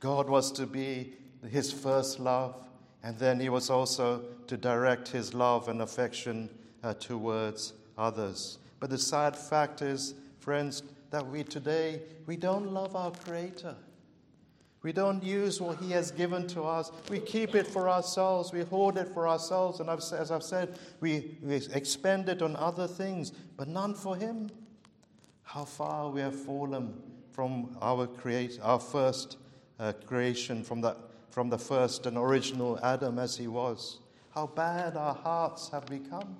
God 0.00 0.28
was 0.28 0.52
to 0.52 0.66
be 0.66 1.14
his 1.50 1.72
first 1.72 2.20
love. 2.20 2.56
And 3.02 3.18
then 3.18 3.38
he 3.40 3.48
was 3.48 3.70
also 3.70 4.22
to 4.46 4.56
direct 4.56 5.08
his 5.08 5.34
love 5.34 5.68
and 5.68 5.82
affection 5.82 6.50
uh, 6.82 6.94
towards 6.94 7.74
others. 7.96 8.58
But 8.80 8.90
the 8.90 8.98
sad 8.98 9.36
fact 9.36 9.82
is, 9.82 10.14
friends, 10.40 10.82
that 11.10 11.26
we 11.26 11.44
today, 11.44 12.02
we 12.26 12.36
don't 12.36 12.72
love 12.72 12.96
our 12.96 13.12
Creator. 13.12 13.76
We 14.84 14.92
don't 14.92 15.24
use 15.24 15.62
what 15.62 15.78
He 15.78 15.90
has 15.92 16.10
given 16.10 16.46
to 16.48 16.62
us. 16.62 16.92
We 17.10 17.18
keep 17.18 17.54
it 17.54 17.66
for 17.66 17.88
ourselves. 17.88 18.52
We 18.52 18.60
hoard 18.64 18.98
it 18.98 19.08
for 19.08 19.26
ourselves. 19.26 19.80
And 19.80 19.88
as 19.88 20.30
I've 20.30 20.42
said, 20.42 20.78
we, 21.00 21.38
we 21.42 21.56
expend 21.72 22.28
it 22.28 22.42
on 22.42 22.54
other 22.54 22.86
things, 22.86 23.32
but 23.56 23.66
none 23.66 23.94
for 23.94 24.14
Him. 24.14 24.50
How 25.42 25.64
far 25.64 26.10
we 26.10 26.20
have 26.20 26.34
fallen 26.34 26.94
from 27.32 27.76
our, 27.80 28.06
create, 28.06 28.60
our 28.62 28.78
first 28.78 29.38
uh, 29.80 29.92
creation, 30.06 30.62
from 30.62 30.82
the, 30.82 30.96
from 31.30 31.48
the 31.48 31.58
first 31.58 32.06
and 32.06 32.16
original 32.16 32.78
Adam 32.82 33.18
as 33.18 33.36
he 33.36 33.48
was. 33.48 34.00
How 34.34 34.46
bad 34.46 34.96
our 34.96 35.14
hearts 35.14 35.68
have 35.70 35.86
become. 35.86 36.36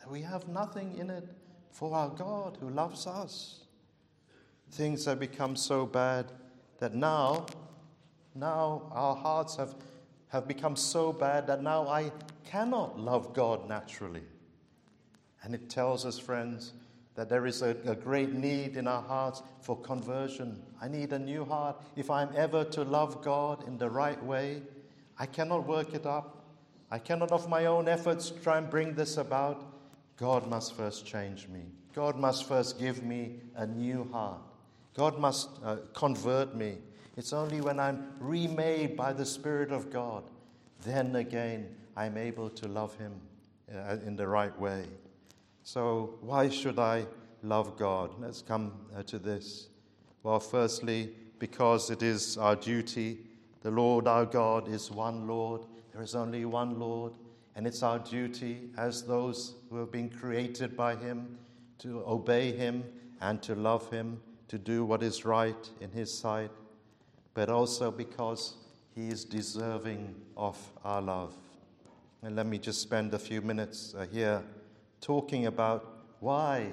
That 0.00 0.10
we 0.10 0.22
have 0.22 0.48
nothing 0.48 0.96
in 0.98 1.10
it 1.10 1.28
for 1.70 1.94
our 1.94 2.08
God 2.08 2.56
who 2.60 2.70
loves 2.70 3.06
us. 3.06 3.66
Things 4.70 5.04
have 5.04 5.20
become 5.20 5.56
so 5.56 5.84
bad 5.84 6.32
that 6.78 6.94
now, 6.94 7.46
now 8.36 8.82
our 8.92 9.16
hearts 9.16 9.56
have, 9.56 9.74
have 10.28 10.46
become 10.46 10.76
so 10.76 11.12
bad 11.12 11.46
that 11.46 11.62
now 11.62 11.88
I 11.88 12.12
cannot 12.44 12.98
love 12.98 13.34
God 13.34 13.68
naturally. 13.68 14.22
And 15.42 15.54
it 15.54 15.68
tells 15.68 16.04
us, 16.04 16.18
friends, 16.18 16.72
that 17.14 17.28
there 17.28 17.46
is 17.46 17.62
a, 17.62 17.76
a, 17.86 17.94
great 17.94 18.32
need 18.32 18.76
in 18.76 18.86
our 18.86 19.02
hearts 19.02 19.42
for 19.62 19.76
conversion. 19.80 20.60
I 20.82 20.88
need 20.88 21.12
a 21.12 21.18
new 21.18 21.44
heart. 21.44 21.80
If 21.96 22.10
I'm 22.10 22.28
ever 22.36 22.64
to 22.64 22.82
love 22.82 23.22
God 23.22 23.66
in 23.66 23.78
the 23.78 23.88
right 23.88 24.22
way, 24.22 24.62
I 25.18 25.24
cannot 25.26 25.66
work 25.66 25.94
it 25.94 26.04
up. 26.04 26.44
I 26.90 26.98
cannot, 26.98 27.32
of 27.32 27.48
my 27.48 27.66
own 27.66 27.88
efforts, 27.88 28.30
try 28.42 28.58
and 28.58 28.68
bring 28.68 28.94
this 28.94 29.16
about. 29.16 29.64
God 30.18 30.48
must 30.48 30.74
first 30.74 31.06
change 31.06 31.48
me. 31.48 31.62
God 31.94 32.16
must 32.16 32.46
first 32.46 32.78
give 32.78 33.02
me 33.02 33.36
a 33.56 33.66
new 33.66 34.08
heart. 34.12 34.40
God 34.94 35.18
must 35.18 35.48
uh, 35.64 35.76
convert 35.94 36.54
me. 36.54 36.76
It's 37.16 37.32
only 37.32 37.62
when 37.62 37.80
I'm 37.80 38.12
remade 38.20 38.96
by 38.96 39.14
the 39.14 39.24
Spirit 39.24 39.72
of 39.72 39.90
God, 39.90 40.24
then 40.84 41.16
again 41.16 41.74
I'm 41.96 42.18
able 42.18 42.50
to 42.50 42.68
love 42.68 42.94
Him 42.96 43.12
uh, 43.74 43.96
in 44.04 44.16
the 44.16 44.28
right 44.28 44.56
way. 44.58 44.84
So, 45.62 46.18
why 46.20 46.50
should 46.50 46.78
I 46.78 47.06
love 47.42 47.78
God? 47.78 48.14
Let's 48.20 48.42
come 48.42 48.72
uh, 48.94 49.02
to 49.04 49.18
this. 49.18 49.68
Well, 50.22 50.38
firstly, 50.40 51.10
because 51.38 51.90
it 51.90 52.02
is 52.02 52.36
our 52.36 52.54
duty. 52.54 53.18
The 53.62 53.70
Lord 53.70 54.06
our 54.06 54.26
God 54.26 54.68
is 54.68 54.90
one 54.90 55.26
Lord. 55.26 55.62
There 55.92 56.02
is 56.02 56.14
only 56.14 56.44
one 56.44 56.78
Lord. 56.78 57.14
And 57.54 57.66
it's 57.66 57.82
our 57.82 57.98
duty 57.98 58.68
as 58.76 59.02
those 59.02 59.54
who 59.70 59.78
have 59.78 59.90
been 59.90 60.10
created 60.10 60.76
by 60.76 60.96
Him 60.96 61.38
to 61.78 62.02
obey 62.06 62.52
Him 62.52 62.84
and 63.22 63.42
to 63.42 63.54
love 63.54 63.90
Him, 63.90 64.20
to 64.48 64.58
do 64.58 64.84
what 64.84 65.02
is 65.02 65.24
right 65.24 65.70
in 65.80 65.90
His 65.90 66.12
sight, 66.12 66.50
but 67.36 67.50
also 67.50 67.90
because 67.90 68.54
He 68.94 69.08
is 69.08 69.22
deserving 69.22 70.14
of 70.38 70.56
our 70.82 71.02
love. 71.02 71.36
And 72.22 72.34
let 72.34 72.46
me 72.46 72.58
just 72.58 72.80
spend 72.80 73.12
a 73.12 73.18
few 73.18 73.42
minutes 73.42 73.94
uh, 73.94 74.06
here 74.10 74.42
talking 75.02 75.44
about 75.44 75.98
why 76.20 76.68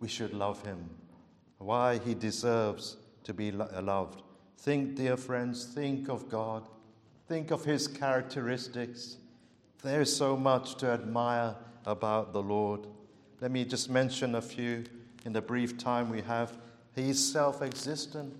we 0.00 0.08
should 0.08 0.34
love 0.34 0.62
him, 0.62 0.90
why 1.56 1.98
he 2.04 2.12
deserves 2.12 2.98
to 3.24 3.32
be 3.32 3.50
loved. 3.50 4.22
Think, 4.58 4.94
dear 4.94 5.16
friends, 5.16 5.64
think 5.64 6.10
of 6.10 6.28
God, 6.28 6.68
think 7.26 7.50
of 7.50 7.64
his 7.64 7.88
characteristics. 7.88 9.16
There's 9.82 10.14
so 10.14 10.36
much 10.36 10.74
to 10.76 10.88
admire 10.88 11.56
about 11.86 12.34
the 12.34 12.42
Lord. 12.42 12.86
Let 13.40 13.50
me 13.50 13.64
just 13.64 13.88
mention 13.88 14.34
a 14.34 14.42
few 14.42 14.84
in 15.24 15.32
the 15.32 15.40
brief 15.40 15.78
time 15.78 16.10
we 16.10 16.20
have. 16.20 16.58
He's 16.94 17.18
self 17.18 17.62
existent. 17.62 18.34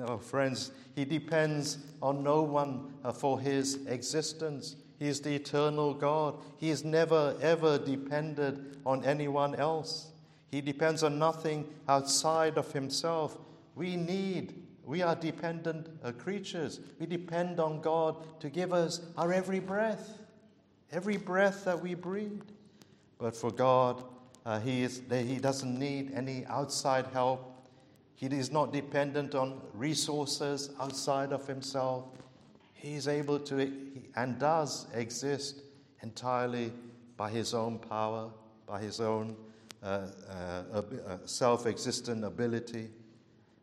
Oh, 0.00 0.18
friends, 0.18 0.72
he 0.94 1.04
depends 1.04 1.78
on 2.00 2.22
no 2.22 2.42
one 2.42 2.94
uh, 3.04 3.12
for 3.12 3.38
his 3.38 3.84
existence. 3.86 4.76
He 4.98 5.08
is 5.08 5.20
the 5.20 5.34
eternal 5.34 5.94
God. 5.94 6.36
He 6.58 6.70
is 6.70 6.84
never, 6.84 7.36
ever 7.40 7.78
depended 7.78 8.78
on 8.86 9.04
anyone 9.04 9.54
else. 9.54 10.12
He 10.50 10.60
depends 10.60 11.02
on 11.02 11.18
nothing 11.18 11.66
outside 11.88 12.58
of 12.58 12.72
himself. 12.72 13.38
We 13.74 13.96
need, 13.96 14.62
we 14.84 15.02
are 15.02 15.14
dependent 15.14 15.88
uh, 16.04 16.12
creatures. 16.12 16.80
We 16.98 17.06
depend 17.06 17.58
on 17.58 17.80
God 17.80 18.40
to 18.40 18.50
give 18.50 18.72
us 18.72 19.00
our 19.16 19.32
every 19.32 19.60
breath, 19.60 20.18
every 20.90 21.16
breath 21.16 21.64
that 21.64 21.82
we 21.82 21.94
breathe. 21.94 22.42
But 23.18 23.36
for 23.36 23.50
God, 23.50 24.04
uh, 24.44 24.60
he, 24.60 24.82
is, 24.82 25.02
he 25.10 25.38
doesn't 25.38 25.78
need 25.78 26.12
any 26.14 26.44
outside 26.46 27.06
help. 27.12 27.51
He 28.22 28.28
is 28.28 28.52
not 28.52 28.72
dependent 28.72 29.34
on 29.34 29.60
resources 29.74 30.70
outside 30.78 31.32
of 31.32 31.44
himself. 31.48 32.04
He 32.72 32.94
is 32.94 33.08
able 33.08 33.40
to 33.40 33.72
and 34.14 34.38
does 34.38 34.86
exist 34.94 35.62
entirely 36.04 36.72
by 37.16 37.30
his 37.30 37.52
own 37.52 37.80
power, 37.80 38.30
by 38.64 38.80
his 38.80 39.00
own 39.00 39.34
uh, 39.82 40.06
uh, 40.30 40.32
uh, 40.72 40.82
self 41.24 41.66
existent 41.66 42.22
ability. 42.22 42.90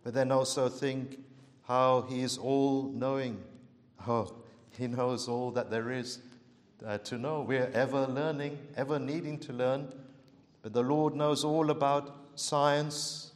But 0.04 0.14
then 0.14 0.30
also 0.30 0.68
think 0.68 1.20
how 1.66 2.02
he 2.10 2.22
is 2.22 2.38
all 2.38 2.92
knowing. 2.94 3.42
Oh, 4.06 4.36
he 4.78 4.88
knows 4.88 5.30
all 5.30 5.52
that 5.52 5.72
there 5.72 5.90
is 5.90 6.20
uh, 6.86 6.98
to 6.98 7.18
know. 7.18 7.44
We're 7.48 7.72
ever 7.74 8.08
learning, 8.08 8.58
ever 8.76 9.00
needing 9.00 9.40
to 9.40 9.54
learn. 9.54 9.94
But 10.64 10.74
the 10.74 10.84
Lord 10.84 11.16
knows 11.16 11.46
all 11.46 11.70
about 11.70 12.14
science, 12.36 13.29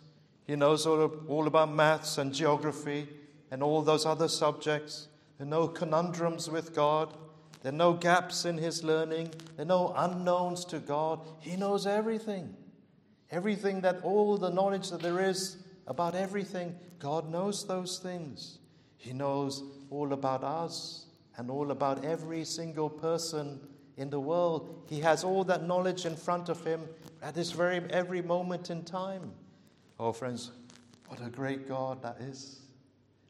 He 0.45 0.55
knows 0.55 0.85
all, 0.85 1.11
all 1.27 1.47
about 1.47 1.73
maths 1.73 2.17
and 2.17 2.33
geography 2.33 3.07
and 3.51 3.63
all 3.63 3.81
those 3.81 4.05
other 4.05 4.27
subjects. 4.27 5.07
There 5.37 5.47
are 5.47 5.49
no 5.49 5.67
conundrums 5.67 6.49
with 6.49 6.75
God. 6.75 7.15
There 7.61 7.71
are 7.71 7.75
no 7.75 7.93
gaps 7.93 8.45
in 8.45 8.57
his 8.57 8.83
learning. 8.83 9.31
There 9.55 9.63
are 9.63 9.67
no 9.67 9.93
unknowns 9.95 10.65
to 10.65 10.79
God. 10.79 11.21
He 11.39 11.55
knows 11.55 11.87
everything. 11.87 12.55
Everything 13.31 13.81
that, 13.81 14.01
all 14.03 14.37
the 14.37 14.49
knowledge 14.49 14.89
that 14.89 15.01
there 15.01 15.21
is 15.21 15.57
about 15.87 16.13
everything, 16.13 16.75
God 16.99 17.31
knows 17.31 17.65
those 17.65 17.99
things. 17.99 18.59
He 18.97 19.13
knows 19.13 19.63
all 19.89 20.13
about 20.13 20.43
us 20.43 21.05
and 21.37 21.49
all 21.49 21.71
about 21.71 22.05
every 22.05 22.45
single 22.45 22.89
person 22.89 23.59
in 23.97 24.09
the 24.09 24.19
world. 24.19 24.85
He 24.89 24.99
has 25.01 25.23
all 25.23 25.43
that 25.45 25.67
knowledge 25.67 26.05
in 26.05 26.15
front 26.15 26.49
of 26.49 26.63
him 26.63 26.81
at 27.21 27.33
this 27.35 27.51
very 27.51 27.81
every 27.89 28.21
moment 28.21 28.69
in 28.69 28.83
time. 28.83 29.31
Oh, 29.99 30.11
friends, 30.11 30.51
what 31.07 31.21
a 31.21 31.29
great 31.29 31.67
God 31.67 32.01
that 32.01 32.17
is. 32.19 32.61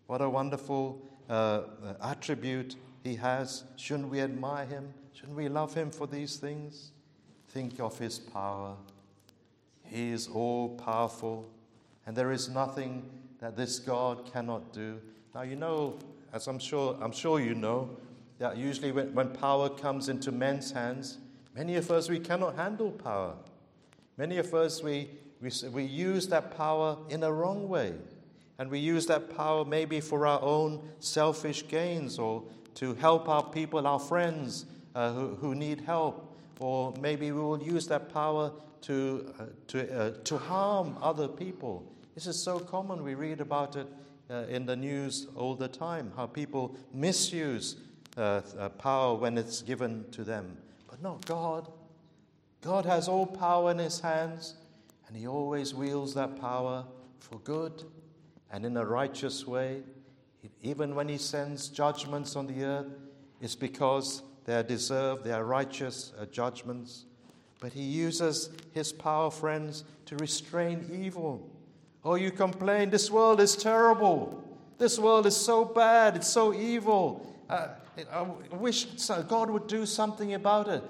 What 0.07 0.21
a 0.21 0.29
wonderful 0.29 1.01
uh, 1.29 1.63
attribute 2.01 2.75
he 3.03 3.15
has. 3.15 3.63
Shouldn't 3.75 4.09
we 4.09 4.21
admire 4.21 4.65
him? 4.65 4.93
Shouldn't 5.13 5.37
we 5.37 5.49
love 5.49 5.73
him 5.73 5.91
for 5.91 6.07
these 6.07 6.37
things? 6.37 6.91
Think 7.49 7.79
of 7.79 7.99
his 7.99 8.17
power. 8.17 8.75
He 9.83 10.11
is 10.11 10.27
all 10.27 10.69
powerful, 10.69 11.49
and 12.07 12.15
there 12.15 12.31
is 12.31 12.49
nothing 12.49 13.09
that 13.39 13.57
this 13.57 13.79
God 13.79 14.31
cannot 14.31 14.71
do. 14.71 14.99
Now, 15.35 15.41
you 15.41 15.55
know, 15.55 15.99
as 16.31 16.47
I'm 16.47 16.59
sure, 16.59 16.97
I'm 17.01 17.11
sure 17.11 17.39
you 17.39 17.55
know, 17.55 17.89
that 18.39 18.57
usually 18.57 18.91
when, 18.91 19.13
when 19.13 19.29
power 19.29 19.69
comes 19.69 20.09
into 20.09 20.31
men's 20.31 20.71
hands, 20.71 21.17
many 21.53 21.75
of 21.75 21.91
us, 21.91 22.09
we 22.09 22.19
cannot 22.19 22.55
handle 22.55 22.91
power. 22.91 23.35
Many 24.17 24.37
of 24.37 24.53
us, 24.53 24.83
we, 24.83 25.09
we, 25.41 25.51
we 25.69 25.83
use 25.83 26.27
that 26.27 26.55
power 26.55 26.97
in 27.09 27.23
a 27.23 27.31
wrong 27.31 27.67
way. 27.67 27.93
And 28.59 28.69
we 28.69 28.79
use 28.79 29.07
that 29.07 29.35
power 29.35 29.65
maybe 29.65 29.99
for 29.99 30.27
our 30.27 30.41
own 30.41 30.81
selfish 30.99 31.67
gains 31.67 32.19
or 32.19 32.43
to 32.75 32.93
help 32.95 33.27
our 33.27 33.43
people, 33.43 33.85
our 33.87 33.99
friends 33.99 34.65
uh, 34.95 35.11
who, 35.11 35.35
who 35.35 35.55
need 35.55 35.81
help. 35.81 36.35
Or 36.59 36.93
maybe 37.01 37.31
we 37.31 37.41
will 37.41 37.61
use 37.61 37.87
that 37.87 38.13
power 38.13 38.51
to, 38.81 39.33
uh, 39.39 39.43
to, 39.67 39.99
uh, 39.99 40.11
to 40.23 40.37
harm 40.37 40.97
other 41.01 41.27
people. 41.27 41.83
This 42.13 42.27
is 42.27 42.41
so 42.41 42.59
common. 42.59 43.03
We 43.03 43.15
read 43.15 43.41
about 43.41 43.75
it 43.75 43.87
uh, 44.29 44.45
in 44.49 44.65
the 44.65 44.75
news 44.75 45.27
all 45.35 45.55
the 45.55 45.67
time 45.67 46.11
how 46.15 46.27
people 46.27 46.75
misuse 46.93 47.77
uh, 48.17 48.41
uh, 48.57 48.69
power 48.69 49.15
when 49.15 49.37
it's 49.37 49.61
given 49.61 50.05
to 50.11 50.23
them. 50.23 50.57
But 50.89 51.01
not 51.01 51.25
God. 51.25 51.67
God 52.63 52.85
has 52.85 53.09
all 53.09 53.25
power 53.25 53.71
in 53.71 53.77
his 53.77 53.99
hands, 53.99 54.55
and 55.07 55.17
he 55.17 55.27
always 55.27 55.75
wields 55.75 56.13
that 56.13 56.39
power 56.39 56.85
for 57.19 57.37
good 57.39 57.83
and 58.49 58.65
in 58.65 58.77
a 58.77 58.85
righteous 58.85 59.45
way. 59.45 59.81
Even 60.61 60.95
when 60.95 61.09
he 61.09 61.17
sends 61.17 61.67
judgments 61.67 62.37
on 62.37 62.47
the 62.47 62.63
earth, 62.63 62.87
it's 63.41 63.55
because 63.55 64.23
they 64.45 64.55
are 64.55 64.63
deserved, 64.63 65.25
they 65.25 65.33
are 65.33 65.43
righteous 65.43 66.13
uh, 66.17 66.25
judgments. 66.25 67.05
But 67.59 67.73
he 67.73 67.81
uses 67.81 68.49
his 68.71 68.93
power, 68.93 69.29
friends, 69.29 69.83
to 70.05 70.15
restrain 70.17 70.89
evil. 71.03 71.49
Oh, 72.05 72.15
you 72.15 72.31
complain, 72.31 72.89
this 72.89 73.11
world 73.11 73.41
is 73.41 73.57
terrible. 73.57 74.41
This 74.77 74.97
world 74.97 75.25
is 75.25 75.35
so 75.35 75.65
bad, 75.65 76.15
it's 76.15 76.29
so 76.29 76.53
evil. 76.53 77.27
Uh, 77.49 77.67
I 78.11 78.21
wish 78.53 78.85
God 79.27 79.49
would 79.49 79.67
do 79.67 79.85
something 79.85 80.33
about 80.33 80.69
it. 80.69 80.83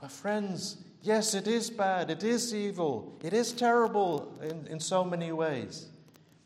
But, 0.00 0.10
friends, 0.10 0.78
yes, 1.02 1.34
it 1.34 1.46
is 1.46 1.70
bad, 1.70 2.10
it 2.10 2.22
is 2.22 2.54
evil, 2.54 3.16
it 3.22 3.32
is 3.32 3.52
terrible 3.52 4.32
in, 4.42 4.66
in 4.68 4.80
so 4.80 5.04
many 5.04 5.32
ways. 5.32 5.86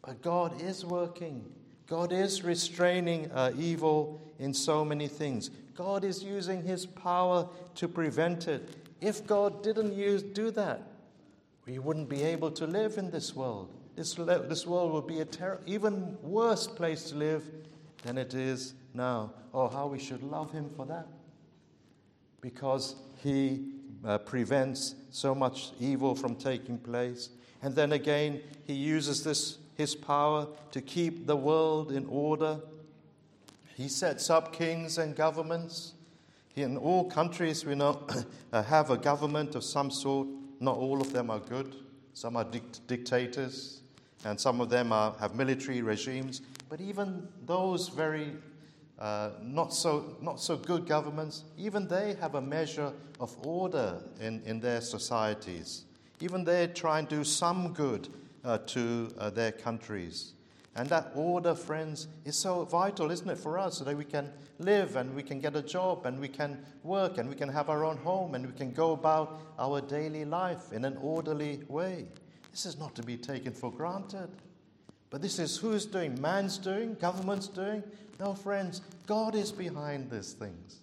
But 0.05 0.21
God 0.23 0.61
is 0.61 0.85
working. 0.85 1.45
God 1.87 2.13
is 2.13 2.43
restraining 2.43 3.31
uh, 3.33 3.53
evil 3.57 4.21
in 4.39 4.53
so 4.55 4.85
many 4.85 5.09
things. 5.09 5.51
God 5.75 6.05
is 6.05 6.23
using 6.23 6.63
his 6.63 6.87
power 6.87 7.49
to 7.77 7.89
prevent 7.89 8.49
it. 8.49 8.77
If 9.01 9.27
God 9.27 9.63
didn't 9.63 9.95
use, 9.95 10.23
do 10.23 10.51
that, 10.53 10.83
we 11.67 11.79
wouldn't 11.79 12.09
be 12.09 12.23
able 12.23 12.51
to 12.53 12.67
live 12.67 12.99
in 12.99 13.11
this 13.11 13.37
world. 13.37 13.69
This, 13.95 14.15
this 14.15 14.67
world 14.67 14.93
would 14.93 15.07
be 15.07 15.21
a 15.21 15.25
ter- 15.25 15.61
even 15.67 16.17
worse 16.23 16.67
place 16.67 17.11
to 17.11 17.17
live 17.17 17.45
than 18.05 18.19
it 18.19 18.35
is 18.35 18.75
now. 18.95 19.33
Oh, 19.55 19.69
how 19.69 19.87
we 19.87 19.99
should 19.99 20.23
love 20.23 20.51
him 20.51 20.71
for 20.77 20.87
that. 20.87 21.07
Because 22.41 22.97
he 23.23 23.75
uh, 24.05 24.19
prevents 24.19 24.95
so 25.11 25.35
much 25.35 25.73
evil 25.81 26.15
from 26.15 26.35
taking 26.35 26.79
place. 26.79 27.31
And 27.63 27.75
then 27.75 27.93
again, 27.93 28.41
he 28.67 28.75
uses 28.75 29.23
this, 29.23 29.59
his 29.77 29.95
power 29.95 30.49
to 30.73 30.81
keep 30.81 31.27
the 31.27 31.37
world 31.37 31.93
in 31.93 32.07
order. 32.07 32.61
He 33.77 33.89
sets 33.89 34.31
up 34.31 34.53
kings 34.53 34.99
and 34.99 35.15
governments. 35.15 35.95
In 36.57 36.77
all 36.77 37.09
countries, 37.09 37.65
we 37.65 37.75
know, 37.75 38.07
uh, 38.53 38.63
have 38.63 38.91
a 38.91 38.97
government 38.97 39.55
of 39.55 39.65
some 39.65 39.91
sort. 39.91 40.29
Not 40.61 40.77
all 40.77 41.01
of 41.01 41.13
them 41.13 41.31
are 41.31 41.41
good. 41.41 41.75
Some 42.15 42.37
are 42.37 42.45
dict- 42.45 42.87
dictators, 42.87 43.81
and 44.25 44.39
some 44.39 44.61
of 44.61 44.69
them 44.69 44.93
are, 44.93 45.15
have 45.19 45.35
military 45.35 45.81
regimes. 45.81 46.43
But 46.69 46.81
even 46.81 47.27
those 47.47 47.89
very 47.89 48.37
uh, 49.03 49.31
not, 49.43 49.75
so, 49.75 50.17
not 50.23 50.41
so 50.41 50.57
good 50.57 50.87
governments, 50.87 51.43
even 51.59 51.89
they 51.89 52.15
have 52.21 52.37
a 52.37 52.41
measure 52.41 52.93
of 53.19 53.37
order 53.45 54.01
in, 54.21 54.41
in 54.47 54.61
their 54.61 54.81
societies. 54.81 55.87
Even 56.21 56.45
they 56.45 56.69
try 56.69 57.01
and 57.01 57.09
do 57.09 57.25
some 57.25 57.73
good 57.73 58.09
uh, 58.45 58.59
to 58.59 59.13
uh, 59.19 59.29
their 59.29 59.51
countries. 59.51 60.35
And 60.77 60.89
that 60.91 61.11
order, 61.17 61.57
friends, 61.57 62.07
is 62.25 62.37
so 62.39 62.65
vital, 62.65 63.11
isn't 63.11 63.29
it, 63.29 63.39
for 63.39 63.59
us, 63.59 63.79
so 63.79 63.85
that 63.85 63.97
we 63.97 64.05
can 64.05 64.31
live 64.61 64.95
and 64.95 65.13
we 65.17 65.25
can 65.25 65.41
get 65.41 65.57
a 65.57 65.63
job 65.63 66.07
and 66.07 66.21
we 66.21 66.29
can 66.29 66.65
work 66.85 67.19
and 67.19 67.29
we 67.29 67.35
can 67.35 67.49
have 67.49 67.69
our 67.71 67.85
own 67.85 67.97
home 67.97 68.37
and 68.37 68.47
we 68.47 68.53
can 68.53 68.73
go 68.73 68.93
about 68.93 69.41
our 69.59 69.81
daily 69.81 70.25
life 70.25 70.73
in 70.73 70.85
an 70.85 70.97
orderly 70.99 71.61
way. 71.67 72.07
This 72.53 72.67
is 72.67 72.79
not 72.79 72.95
to 72.95 73.03
be 73.03 73.17
taken 73.17 73.53
for 73.53 73.73
granted. 73.73 74.29
But 75.11 75.21
this 75.21 75.41
is 75.41 75.59
who's 75.59 75.87
doing? 75.87 76.19
Man's 76.23 76.57
doing? 76.57 76.95
Government's 76.95 77.49
doing? 77.49 77.83
No, 78.23 78.35
friends, 78.35 78.83
God 79.05 79.35
is 79.35 79.51
behind 79.51 80.09
these 80.09 80.35
things. 80.35 80.77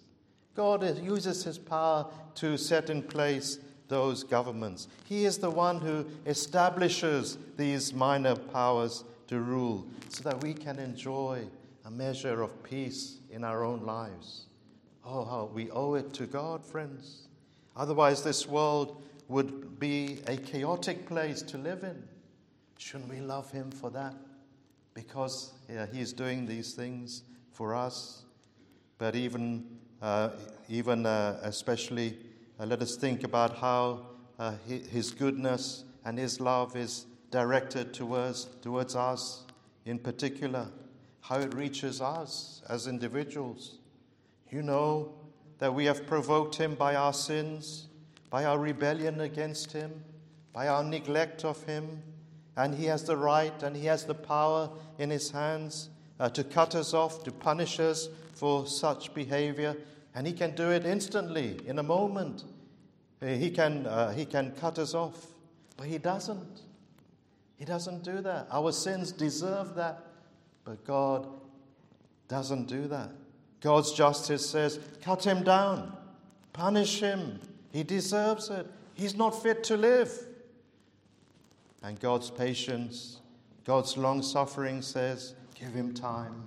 God 0.54 0.82
uses 1.02 1.42
his 1.42 1.56
power 1.56 2.06
to 2.34 2.58
set 2.58 2.90
in 2.90 3.02
place 3.02 3.58
those 3.88 4.22
governments. 4.22 4.88
He 5.06 5.24
is 5.24 5.38
the 5.38 5.48
one 5.48 5.80
who 5.80 6.04
establishes 6.26 7.38
these 7.56 7.94
minor 7.94 8.36
powers 8.36 9.04
to 9.28 9.40
rule 9.40 9.86
so 10.10 10.22
that 10.24 10.42
we 10.42 10.52
can 10.52 10.78
enjoy 10.78 11.46
a 11.86 11.90
measure 11.90 12.42
of 12.42 12.62
peace 12.62 13.20
in 13.30 13.42
our 13.42 13.64
own 13.64 13.86
lives. 13.86 14.44
Oh, 15.02 15.24
how 15.24 15.50
we 15.54 15.70
owe 15.70 15.94
it 15.94 16.12
to 16.14 16.26
God, 16.26 16.62
friends. 16.62 17.22
Otherwise, 17.74 18.22
this 18.22 18.46
world 18.46 19.02
would 19.28 19.80
be 19.80 20.18
a 20.26 20.36
chaotic 20.36 21.06
place 21.06 21.40
to 21.40 21.56
live 21.56 21.84
in. 21.84 22.02
Shouldn't 22.76 23.08
we 23.08 23.20
love 23.20 23.50
him 23.50 23.70
for 23.70 23.88
that? 23.92 24.14
Because 24.92 25.54
yeah, 25.70 25.86
he's 25.90 26.12
doing 26.12 26.44
these 26.44 26.74
things 26.74 27.22
for 27.60 27.74
us. 27.74 28.22
But 28.96 29.14
even, 29.14 29.66
uh, 30.00 30.30
even 30.70 31.04
uh, 31.04 31.40
especially, 31.42 32.16
uh, 32.58 32.64
let 32.64 32.80
us 32.80 32.96
think 32.96 33.22
about 33.22 33.58
how 33.58 34.06
uh, 34.38 34.54
his 34.66 35.10
goodness 35.10 35.84
and 36.06 36.18
his 36.18 36.40
love 36.40 36.74
is 36.74 37.04
directed 37.30 37.92
towards, 37.92 38.46
towards 38.62 38.96
us 38.96 39.44
in 39.84 39.98
particular, 39.98 40.68
how 41.20 41.38
it 41.38 41.52
reaches 41.52 42.00
us 42.00 42.62
as 42.66 42.86
individuals. 42.86 43.76
You 44.48 44.62
know 44.62 45.12
that 45.58 45.74
we 45.74 45.84
have 45.84 46.06
provoked 46.06 46.54
him 46.54 46.76
by 46.76 46.94
our 46.94 47.12
sins, 47.12 47.88
by 48.30 48.46
our 48.46 48.58
rebellion 48.58 49.20
against 49.20 49.70
him, 49.70 50.02
by 50.54 50.68
our 50.68 50.82
neglect 50.82 51.44
of 51.44 51.62
him, 51.64 52.02
and 52.56 52.74
He 52.74 52.86
has 52.86 53.04
the 53.04 53.18
right 53.18 53.62
and 53.62 53.76
He 53.76 53.84
has 53.84 54.04
the 54.04 54.14
power 54.14 54.70
in 54.98 55.10
His 55.10 55.30
hands 55.30 55.90
uh, 56.20 56.28
to 56.28 56.44
cut 56.44 56.76
us 56.76 56.94
off, 56.94 57.24
to 57.24 57.32
punish 57.32 57.80
us 57.80 58.08
for 58.34 58.66
such 58.66 59.12
behavior. 59.14 59.76
And 60.14 60.26
He 60.26 60.32
can 60.32 60.54
do 60.54 60.70
it 60.70 60.86
instantly, 60.86 61.58
in 61.66 61.80
a 61.80 61.82
moment. 61.82 62.44
Uh, 63.22 63.26
he 63.26 63.50
can, 63.50 63.86
uh, 63.86 64.12
he 64.12 64.24
can 64.24 64.52
cut 64.52 64.78
us 64.78 64.94
off, 64.94 65.26
but 65.76 65.86
He 65.86 65.98
doesn't. 65.98 66.60
He 67.56 67.64
doesn't 67.64 68.04
do 68.04 68.20
that. 68.22 68.46
Our 68.50 68.72
sins 68.72 69.12
deserve 69.12 69.74
that, 69.74 70.04
but 70.64 70.84
God 70.84 71.26
doesn't 72.28 72.68
do 72.68 72.86
that. 72.88 73.10
God's 73.60 73.92
justice 73.92 74.48
says, 74.48 74.78
cut 75.02 75.22
him 75.24 75.42
down, 75.42 75.94
punish 76.54 77.00
him. 77.00 77.38
He 77.72 77.82
deserves 77.82 78.48
it. 78.48 78.66
He's 78.94 79.14
not 79.14 79.42
fit 79.42 79.62
to 79.64 79.76
live. 79.76 80.10
And 81.82 82.00
God's 82.00 82.30
patience, 82.30 83.20
God's 83.64 83.98
long 83.98 84.22
suffering 84.22 84.80
says, 84.80 85.34
give 85.60 85.74
him 85.74 85.92
time, 85.92 86.46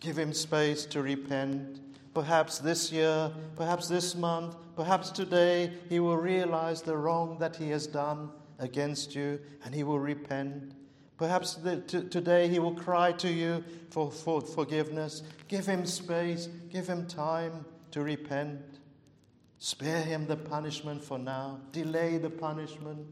give 0.00 0.18
him 0.18 0.32
space 0.32 0.86
to 0.86 1.02
repent. 1.02 1.80
Perhaps 2.14 2.58
this 2.58 2.90
year, 2.90 3.30
perhaps 3.56 3.88
this 3.88 4.14
month, 4.14 4.56
perhaps 4.74 5.10
today, 5.10 5.72
he 5.88 6.00
will 6.00 6.16
realize 6.16 6.82
the 6.82 6.96
wrong 6.96 7.38
that 7.38 7.54
he 7.54 7.68
has 7.70 7.86
done 7.86 8.30
against 8.58 9.14
you 9.14 9.38
and 9.64 9.74
he 9.74 9.82
will 9.82 9.98
repent. 9.98 10.72
Perhaps 11.18 11.54
the, 11.56 11.80
t- 11.82 12.08
today 12.08 12.48
he 12.48 12.58
will 12.58 12.74
cry 12.74 13.12
to 13.12 13.30
you 13.30 13.62
for, 13.90 14.10
for 14.10 14.40
forgiveness. 14.40 15.22
Give 15.48 15.64
him 15.64 15.86
space, 15.86 16.48
give 16.70 16.86
him 16.86 17.06
time 17.06 17.64
to 17.92 18.02
repent. 18.02 18.60
Spare 19.58 20.02
him 20.02 20.26
the 20.26 20.36
punishment 20.36 21.04
for 21.04 21.18
now, 21.18 21.60
delay 21.70 22.18
the 22.18 22.30
punishment. 22.30 23.06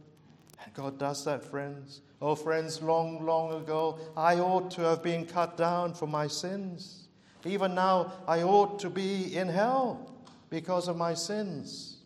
And 0.64 0.74
God 0.74 0.98
does 0.98 1.24
that, 1.24 1.44
friends. 1.44 2.02
Oh, 2.20 2.34
friends, 2.34 2.82
long, 2.82 3.24
long 3.24 3.62
ago, 3.62 3.98
I 4.16 4.38
ought 4.40 4.70
to 4.72 4.82
have 4.82 5.02
been 5.02 5.24
cut 5.24 5.56
down 5.56 5.94
for 5.94 6.06
my 6.06 6.26
sins. 6.26 7.08
Even 7.44 7.74
now, 7.74 8.12
I 8.28 8.42
ought 8.42 8.78
to 8.80 8.90
be 8.90 9.34
in 9.36 9.48
hell 9.48 10.14
because 10.50 10.88
of 10.88 10.96
my 10.96 11.14
sins. 11.14 11.98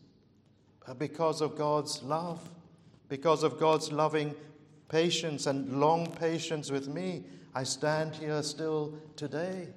But 0.87 0.99
because 0.99 1.41
of 1.41 1.57
God's 1.57 2.03
love, 2.03 2.49
because 3.09 3.43
of 3.43 3.59
God's 3.59 3.91
loving 3.91 4.35
patience 4.89 5.47
and 5.47 5.81
long 5.81 6.07
patience 6.13 6.71
with 6.71 6.87
me, 6.87 7.25
I 7.55 7.65
stand 7.65 8.15
here 8.15 8.43
still 8.43 8.95
today. 9.17 9.69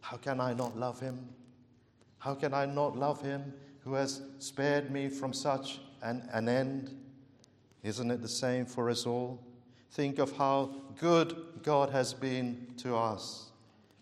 How 0.00 0.18
can 0.18 0.40
I 0.40 0.52
not 0.52 0.76
love 0.76 1.00
Him? 1.00 1.28
How 2.18 2.34
can 2.34 2.52
I 2.52 2.66
not 2.66 2.96
love 2.96 3.22
Him 3.22 3.54
who 3.84 3.94
has 3.94 4.20
spared 4.38 4.90
me 4.90 5.08
from 5.08 5.32
such 5.32 5.80
an, 6.02 6.28
an 6.32 6.48
end? 6.48 6.94
Isn't 7.84 8.10
it 8.10 8.22
the 8.22 8.28
same 8.28 8.64
for 8.64 8.88
us 8.88 9.06
all? 9.06 9.38
Think 9.92 10.18
of 10.18 10.34
how 10.36 10.70
good 10.98 11.36
God 11.62 11.90
has 11.90 12.14
been 12.14 12.66
to 12.78 12.96
us. 12.96 13.50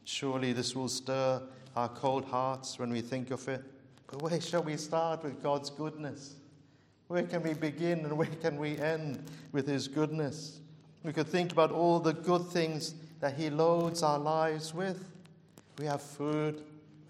Surely 0.04 0.52
this 0.52 0.74
will 0.74 0.88
stir 0.88 1.42
our 1.76 1.88
cold 1.88 2.24
hearts 2.24 2.78
when 2.78 2.90
we 2.90 3.00
think 3.00 3.32
of 3.32 3.46
it. 3.48 3.62
But 4.06 4.22
where 4.22 4.40
shall 4.40 4.62
we 4.62 4.76
start 4.76 5.24
with 5.24 5.42
God's 5.42 5.68
goodness? 5.68 6.36
Where 7.08 7.24
can 7.24 7.42
we 7.42 7.54
begin 7.54 8.00
and 8.00 8.16
where 8.16 8.28
can 8.40 8.56
we 8.56 8.78
end 8.78 9.24
with 9.50 9.66
His 9.66 9.88
goodness? 9.88 10.60
We 11.02 11.12
could 11.12 11.26
think 11.26 11.50
about 11.50 11.72
all 11.72 11.98
the 11.98 12.14
good 12.14 12.46
things 12.46 12.94
that 13.20 13.34
He 13.34 13.50
loads 13.50 14.02
our 14.02 14.18
lives 14.18 14.72
with. 14.72 15.04
We 15.78 15.86
have 15.86 16.02
food, 16.02 16.62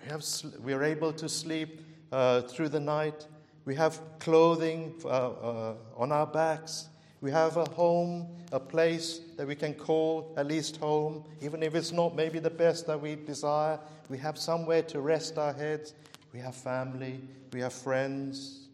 we, 0.02 0.10
have, 0.10 0.24
we 0.62 0.72
are 0.72 0.82
able 0.82 1.12
to 1.12 1.28
sleep 1.28 1.82
uh, 2.10 2.42
through 2.42 2.70
the 2.70 2.80
night, 2.80 3.26
we 3.64 3.74
have 3.76 4.00
clothing 4.18 4.94
uh, 5.04 5.08
uh, 5.08 5.74
on 5.96 6.12
our 6.12 6.26
backs. 6.26 6.88
We 7.20 7.30
have 7.30 7.56
a 7.56 7.64
home, 7.64 8.26
a 8.50 8.58
place 8.58 9.20
that 9.36 9.46
we 9.46 9.54
can 9.54 9.74
call 9.74 10.34
at 10.36 10.46
least 10.46 10.78
home, 10.78 11.24
even 11.40 11.62
if 11.62 11.76
it's 11.76 11.92
not 11.92 12.16
maybe 12.16 12.40
the 12.40 12.50
best 12.50 12.88
that 12.88 13.00
we 13.00 13.14
desire. 13.14 13.78
We 14.08 14.18
have 14.18 14.36
somewhere 14.36 14.82
to 14.82 15.00
rest 15.00 15.38
our 15.38 15.52
heads. 15.52 15.94
We 16.32 16.40
have 16.40 16.56
family. 16.56 17.20
We 17.52 17.60
have 17.60 17.72
friends. 17.72 18.66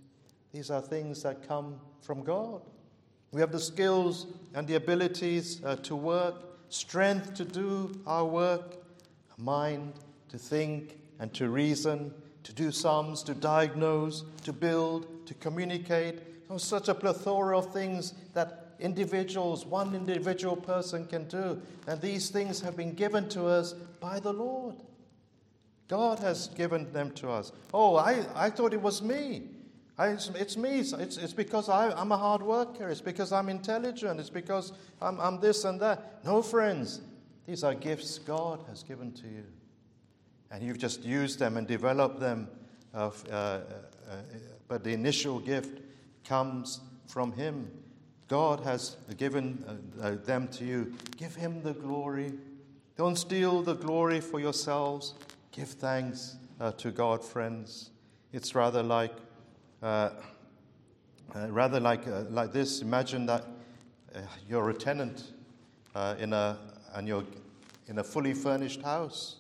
These 0.53 0.71
are 0.71 0.81
things 0.81 1.23
that 1.25 1.47
come 1.47 1.79
from 2.01 2.25
God. 2.25 2.63
We 3.31 3.43
have 3.43 3.53
the 3.53 3.61
skills 3.61 4.27
and 4.55 4.67
the 4.67 4.77
abilities 4.77 5.63
uh, 5.63 5.77
to 5.77 5.95
work, 5.95 6.35
strength 6.71 7.35
to 7.35 7.45
do 7.45 8.01
our 8.07 8.25
work, 8.25 8.77
a 9.37 9.41
mind 9.41 9.93
to 10.31 10.39
think 10.39 10.99
and 11.19 11.33
to 11.35 11.51
reason 11.51 12.15
to 12.45 12.53
do 12.53 12.71
sums, 12.71 13.23
to 13.25 13.35
diagnose, 13.35 14.25
to 14.45 14.53
build, 14.53 15.27
to 15.27 15.35
communicate. 15.35 16.21
Oh, 16.51 16.59
such 16.59 16.89
a 16.89 16.95
plethora 16.95 17.59
of 17.59 17.73
things 17.73 18.15
that 18.35 18.69
individuals, 18.81 19.67
one 19.67 19.95
individual 19.95 20.57
person 20.57 21.07
can 21.07 21.27
do. 21.29 21.61
And 21.87 22.01
these 22.01 22.31
things 22.31 22.61
have 22.61 22.77
been 22.77 22.95
given 22.95 23.29
to 23.31 23.47
us 23.47 23.75
by 24.01 24.21
the 24.21 24.33
Lord. 24.33 24.77
God 25.89 26.19
has 26.21 26.49
given 26.49 26.93
them 26.93 27.11
to 27.13 27.31
us. 27.31 27.53
Oh, 27.73 27.97
I, 27.97 28.25
I 28.35 28.51
thought 28.51 28.75
it 28.75 28.81
was 28.81 29.03
me. 29.03 29.43
I, 29.97 30.09
it's, 30.09 30.29
it's, 30.29 30.57
me. 30.57 30.79
It's, 30.79 30.93
it's 30.93 31.33
because 31.33 31.69
I, 31.69 31.99
am 32.01 32.13
a 32.13 32.17
hard 32.17 32.43
worker. 32.43 32.89
It's 32.89 33.01
because 33.01 33.33
I'm 33.33 33.49
intelligent. 33.49 34.21
It's 34.21 34.31
because 34.31 34.73
I'm, 35.01 35.19
I'm 35.19 35.41
this 35.41 35.65
and 35.65 35.81
that. 35.81 36.25
No, 36.25 36.43
friends. 36.43 37.01
These 37.47 37.65
are 37.65 37.75
gifts 37.75 38.19
God 38.19 38.63
has 38.69 38.83
given 38.83 39.13
to 39.13 39.27
you. 39.27 39.45
And 40.51 40.63
you've 40.63 40.79
just 40.79 41.05
used 41.05 41.39
them 41.39 41.57
and 41.57 41.67
developed 41.67 42.21
them. 42.21 42.49
Of, 42.95 43.23
uh, 43.31 43.35
uh, 43.35 43.61
uh, 44.11 44.15
but 44.67 44.83
the 44.83 44.93
initial 44.93 45.39
gift 45.41 45.83
comes 46.25 46.81
from 47.07 47.33
Him. 47.33 47.71
God 48.29 48.61
has 48.61 48.97
given 49.17 49.63
uh, 50.01 50.07
uh, 50.07 50.15
them 50.25 50.49
to 50.49 50.65
you. 50.65 50.95
Give 51.17 51.35
Him 51.35 51.63
the 51.63 51.75
glory. 51.75 52.33
Don't 52.97 53.17
steal 53.17 53.63
the 53.63 53.75
glory 53.75 54.21
for 54.21 54.41
yourselves. 54.41 55.15
Give 55.53 55.69
thanks 55.69 56.37
uh, 56.61 56.73
to 56.73 56.91
God, 56.91 57.23
friends. 57.23 57.91
It's 58.33 58.55
rather 58.55 58.83
like, 58.83 59.15
rather 59.83 61.81
like, 61.81 62.03
like 62.31 62.53
this. 62.53 62.83
Imagine 62.83 63.27
that 63.27 63.45
you're 64.49 64.69
a 64.71 64.75
tenant 64.75 65.33
in 66.19 66.33
a, 66.33 66.59
and 66.95 67.09
you're 67.09 67.25
in 67.87 67.99
a 67.99 68.05
fully 68.05 68.35
furnished 68.35 68.83
house. 68.83 69.37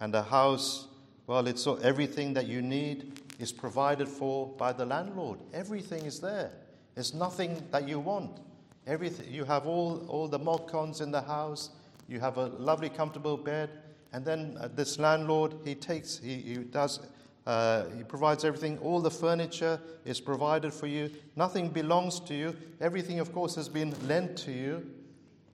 And 0.00 0.12
the 0.12 0.22
house, 0.22 0.88
well, 1.26 1.46
it's 1.46 1.62
so 1.62 1.76
everything 1.76 2.34
that 2.34 2.46
you 2.46 2.62
need 2.62 3.20
is 3.38 3.52
provided 3.52 4.08
for 4.08 4.48
by 4.48 4.72
the 4.72 4.84
landlord. 4.84 5.38
Everything 5.52 6.04
is 6.06 6.20
there. 6.20 6.50
There's 6.94 7.14
nothing 7.14 7.62
that 7.70 7.88
you 7.88 8.00
want. 8.00 8.40
Everything 8.86 9.30
you 9.30 9.44
have 9.44 9.66
all, 9.66 10.06
all 10.08 10.26
the 10.26 10.38
mod 10.38 10.66
cons 10.66 11.00
in 11.00 11.10
the 11.10 11.20
house. 11.20 11.70
You 12.08 12.18
have 12.20 12.38
a 12.38 12.46
lovely, 12.46 12.88
comfortable 12.88 13.36
bed, 13.36 13.70
and 14.12 14.24
then 14.24 14.56
uh, 14.60 14.68
this 14.74 14.98
landlord 14.98 15.54
he 15.64 15.76
takes 15.76 16.18
he, 16.18 16.36
he 16.36 16.54
does 16.56 16.98
uh, 17.46 17.84
he 17.96 18.02
provides 18.02 18.44
everything. 18.44 18.78
All 18.78 19.00
the 19.00 19.10
furniture 19.10 19.80
is 20.04 20.20
provided 20.20 20.72
for 20.72 20.86
you. 20.86 21.10
Nothing 21.36 21.68
belongs 21.68 22.20
to 22.20 22.34
you. 22.34 22.56
Everything, 22.80 23.20
of 23.20 23.32
course, 23.32 23.54
has 23.54 23.68
been 23.68 23.94
lent 24.06 24.36
to 24.38 24.52
you, 24.52 24.86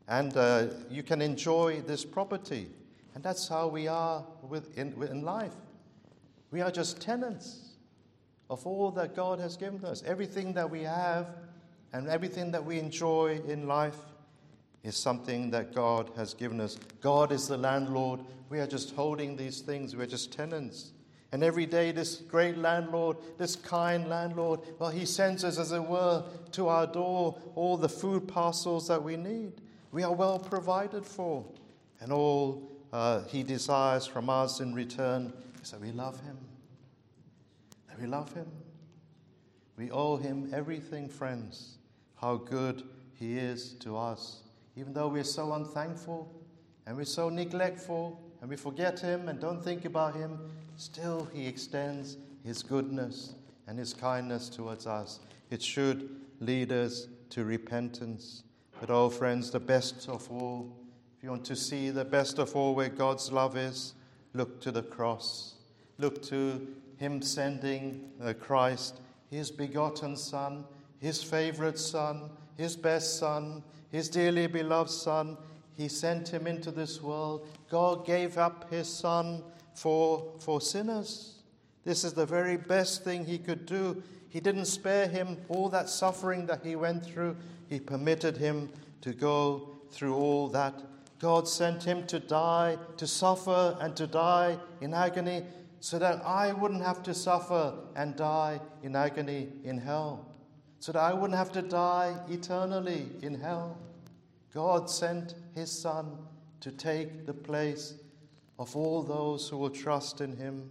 and 0.09 0.37
uh, 0.37 0.67
you 0.91 1.03
can 1.03 1.23
enjoy 1.23 1.81
this 1.83 2.05
property. 2.05 2.69
And 3.17 3.25
that's 3.25 3.49
how 3.49 3.67
we 3.69 3.89
are 3.89 4.27
in, 4.77 4.93
in 5.11 5.23
life. 5.23 5.55
We 6.51 6.61
are 6.61 6.71
just 6.71 7.01
tenants 7.01 7.71
of 8.51 8.67
all 8.67 8.91
that 8.91 9.17
God 9.17 9.41
has 9.41 9.57
given 9.57 9.83
us. 9.87 10.03
Everything 10.07 10.53
that 10.53 10.71
we 10.71 10.83
have 10.83 11.29
and 11.95 12.09
everything 12.09 12.51
that 12.51 12.63
we 12.63 12.79
enjoy 12.79 13.41
in 13.49 13.67
life 13.67 13.97
is 14.85 14.99
something 14.99 15.51
that 15.53 15.75
God 15.75 16.11
has 16.15 16.35
given 16.35 16.61
us. 16.61 16.77
God 17.01 17.33
is 17.33 17.49
the 17.49 17.57
landlord. 17.57 18.21
We 18.51 18.61
are 18.61 18.67
just 18.67 18.95
holding 18.95 19.35
these 19.35 19.63
things, 19.63 19.97
we're 19.97 20.05
just 20.05 20.31
tenants. 20.31 20.93
And 21.33 21.43
every 21.43 21.65
day, 21.65 21.93
this 21.93 22.17
great 22.17 22.59
landlord, 22.59 23.17
this 23.39 23.57
kind 23.57 24.11
landlord, 24.11 24.61
well, 24.79 24.91
he 24.91 25.07
sends 25.07 25.43
us, 25.43 25.59
as 25.59 25.73
it 25.73 25.83
were, 25.83 26.23
to 26.53 26.69
our 26.69 26.87
door 26.87 27.39
all 27.55 27.79
the 27.79 27.89
food 27.89 28.29
parcels 28.29 28.87
that 28.89 29.03
we 29.03 29.17
need. 29.17 29.53
We 29.91 30.03
are 30.03 30.13
well 30.13 30.39
provided 30.39 31.07
for. 31.07 31.47
And 31.99 32.13
all 32.13 32.76
uh, 32.93 33.25
he 33.25 33.43
desires 33.43 34.07
from 34.07 34.31
us 34.31 34.61
in 34.61 34.75
return 34.75 35.33
is 35.63 35.71
that 35.71 35.81
we 35.81 35.93
love 35.93 36.21
him. 36.21 36.39
That 37.89 38.01
we 38.01 38.07
love 38.07 38.33
him. 38.33 38.47
We 39.77 39.91
owe 39.91 40.17
him 40.17 40.51
everything, 40.55 41.09
friends. 41.09 41.79
How 42.21 42.37
good 42.37 42.85
he 43.15 43.37
is 43.39 43.75
to 43.81 43.97
us. 43.97 44.43
Even 44.77 44.93
though 44.93 45.09
we're 45.09 45.25
so 45.25 45.53
unthankful 45.53 46.33
and 46.87 46.97
we're 46.97 47.05
so 47.05 47.29
neglectful 47.29 48.21
and 48.41 48.49
we 48.49 48.57
forget 48.57 49.01
him 49.01 49.29
and 49.29 49.41
don't 49.41 49.63
think 49.63 49.85
about 49.85 50.15
him, 50.15 50.39
still 50.77 51.29
he 51.33 51.47
extends 51.47 52.17
his 52.45 52.63
goodness 52.63 53.35
and 53.67 53.79
his 53.79 53.93
kindness 53.93 54.49
towards 54.49 54.87
us. 54.87 55.21
It 55.51 55.63
should 55.63 56.09
lead 56.41 56.73
us 56.73 57.09
to 57.31 57.45
repentance. 57.45 58.45
But, 58.81 58.91
oh, 58.91 59.09
friends, 59.09 59.51
the 59.51 59.61
best 59.61 60.09
of 60.09 60.31
all 60.31 60.71
you 61.27 61.31
want 61.31 61.45
to 61.45 61.57
see 61.57 61.91
the 61.91 62.05
best 62.05 62.39
of 62.39 62.55
all 62.55 62.73
where 62.73 62.89
God's 62.89 63.33
love 63.33 63.57
is, 63.57 63.95
look 64.33 64.61
to 64.61 64.71
the 64.71 64.85
cross. 64.85 65.55
Look 65.99 66.23
to 66.27 66.65
Him 66.99 67.21
sending 67.21 68.13
uh, 68.23 68.33
Christ, 68.35 69.01
His 69.29 69.51
begotten 69.51 70.17
Son, 70.17 70.65
His 71.01 71.25
favorite 71.25 71.81
Son, 71.81 72.31
His 72.57 72.77
best 72.77 73.19
Son, 73.19 73.65
His 73.91 74.09
dearly 74.09 74.47
beloved 74.47 74.89
Son. 74.89 75.37
He 75.77 75.89
sent 75.89 76.29
Him 76.29 76.47
into 76.47 76.71
this 76.71 77.03
world. 77.03 77.49
God 77.69 78.07
gave 78.07 78.39
up 78.39 78.71
His 78.71 78.87
Son 78.87 79.43
for, 79.75 80.33
for 80.39 80.61
sinners. 80.61 81.43
This 81.85 82.05
is 82.05 82.13
the 82.13 82.25
very 82.25 82.57
best 82.57 83.03
thing 83.03 83.25
He 83.25 83.39
could 83.39 83.67
do. 83.67 84.01
He 84.29 84.39
didn't 84.39 84.67
spare 84.67 85.09
Him 85.09 85.39
all 85.49 85.71
that 85.71 85.89
suffering 85.89 86.47
that 86.47 86.65
He 86.65 86.77
went 86.77 87.05
through, 87.05 87.37
He 87.69 87.81
permitted 87.81 88.37
Him 88.37 88.71
to 89.01 89.13
go 89.13 89.71
through 89.91 90.15
all 90.15 90.47
that 90.51 90.81
God 91.19 91.49
sent 91.49 91.83
him 91.83 92.07
to 92.09 92.19
die, 92.19 92.77
to 92.99 93.07
suffer 93.07 93.77
and 93.81 93.97
to 93.97 94.07
die 94.07 94.59
in 94.81 94.93
agony, 94.93 95.45
so 95.81 95.99
that 95.99 96.25
I 96.25 96.53
wouldn't 96.53 96.83
have 96.83 97.03
to 97.05 97.15
suffer 97.15 97.75
and 97.95 98.17
die 98.17 98.61
in 98.83 98.97
agony 98.97 99.49
in 99.65 99.79
hell, 99.79 100.27
so 100.79 100.93
that 100.93 101.01
I 101.01 101.15
wouldn't 101.15 101.39
have 101.39 101.53
to 101.53 101.63
die 101.63 102.15
eternally 102.29 103.09
in 103.23 103.35
hell. 103.41 103.79
God 104.53 104.91
sent 104.91 105.35
his 105.55 105.71
Son 105.71 106.19
to 106.61 106.71
take 106.71 107.27
the 107.27 107.35
place 107.35 107.95
of 108.59 108.75
all 108.75 109.03
those 109.03 109.49
who 109.49 109.59
will 109.59 109.71
trust 109.71 110.21
in 110.21 110.37
him. 110.37 110.71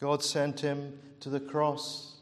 God 0.00 0.22
sent 0.22 0.60
him 0.60 0.98
to 1.20 1.30
the 1.30 1.40
cross. 1.40 2.16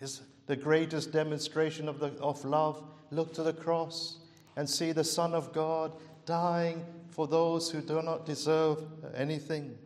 Is 0.00 0.22
the 0.46 0.56
greatest 0.56 1.12
demonstration 1.12 1.88
of, 1.88 1.98
the, 1.98 2.08
of 2.20 2.44
love. 2.44 2.82
Look 3.10 3.32
to 3.34 3.42
the 3.42 3.52
cross 3.52 4.18
and 4.56 4.68
see 4.68 4.92
the 4.92 5.04
Son 5.04 5.34
of 5.34 5.52
God 5.52 5.92
dying 6.26 6.84
for 7.08 7.26
those 7.26 7.70
who 7.70 7.80
do 7.80 8.02
not 8.02 8.26
deserve 8.26 8.82
anything, 9.14 9.76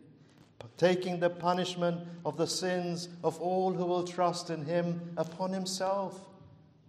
taking 0.77 1.19
the 1.19 1.29
punishment 1.29 2.07
of 2.25 2.37
the 2.37 2.47
sins 2.47 3.09
of 3.23 3.39
all 3.39 3.73
who 3.73 3.85
will 3.85 4.03
trust 4.03 4.49
in 4.49 4.65
him 4.65 5.13
upon 5.17 5.51
himself. 5.51 6.21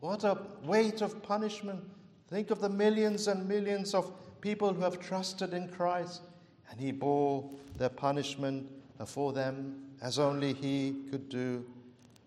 What 0.01 0.25
a 0.25 0.39
weight 0.65 1.03
of 1.03 1.23
punishment. 1.23 1.83
Think 2.29 2.51
of 2.51 2.61
the 2.61 2.69
millions 2.69 3.29
and 3.29 3.47
millions 3.47 3.95
of 3.95 4.13
people 4.41 4.73
who 4.73 4.81
have 4.83 5.01
trusted 5.01 5.53
in 5.53 5.69
Christ, 5.69 6.23
and 6.71 6.81
he 6.81 6.93
bore 6.93 7.51
their 7.77 7.89
punishment 7.89 8.67
for 9.05 9.33
them 9.33 9.91
as 10.01 10.19
only 10.19 10.55
he 10.55 10.95
could 11.11 11.29
do. 11.29 11.65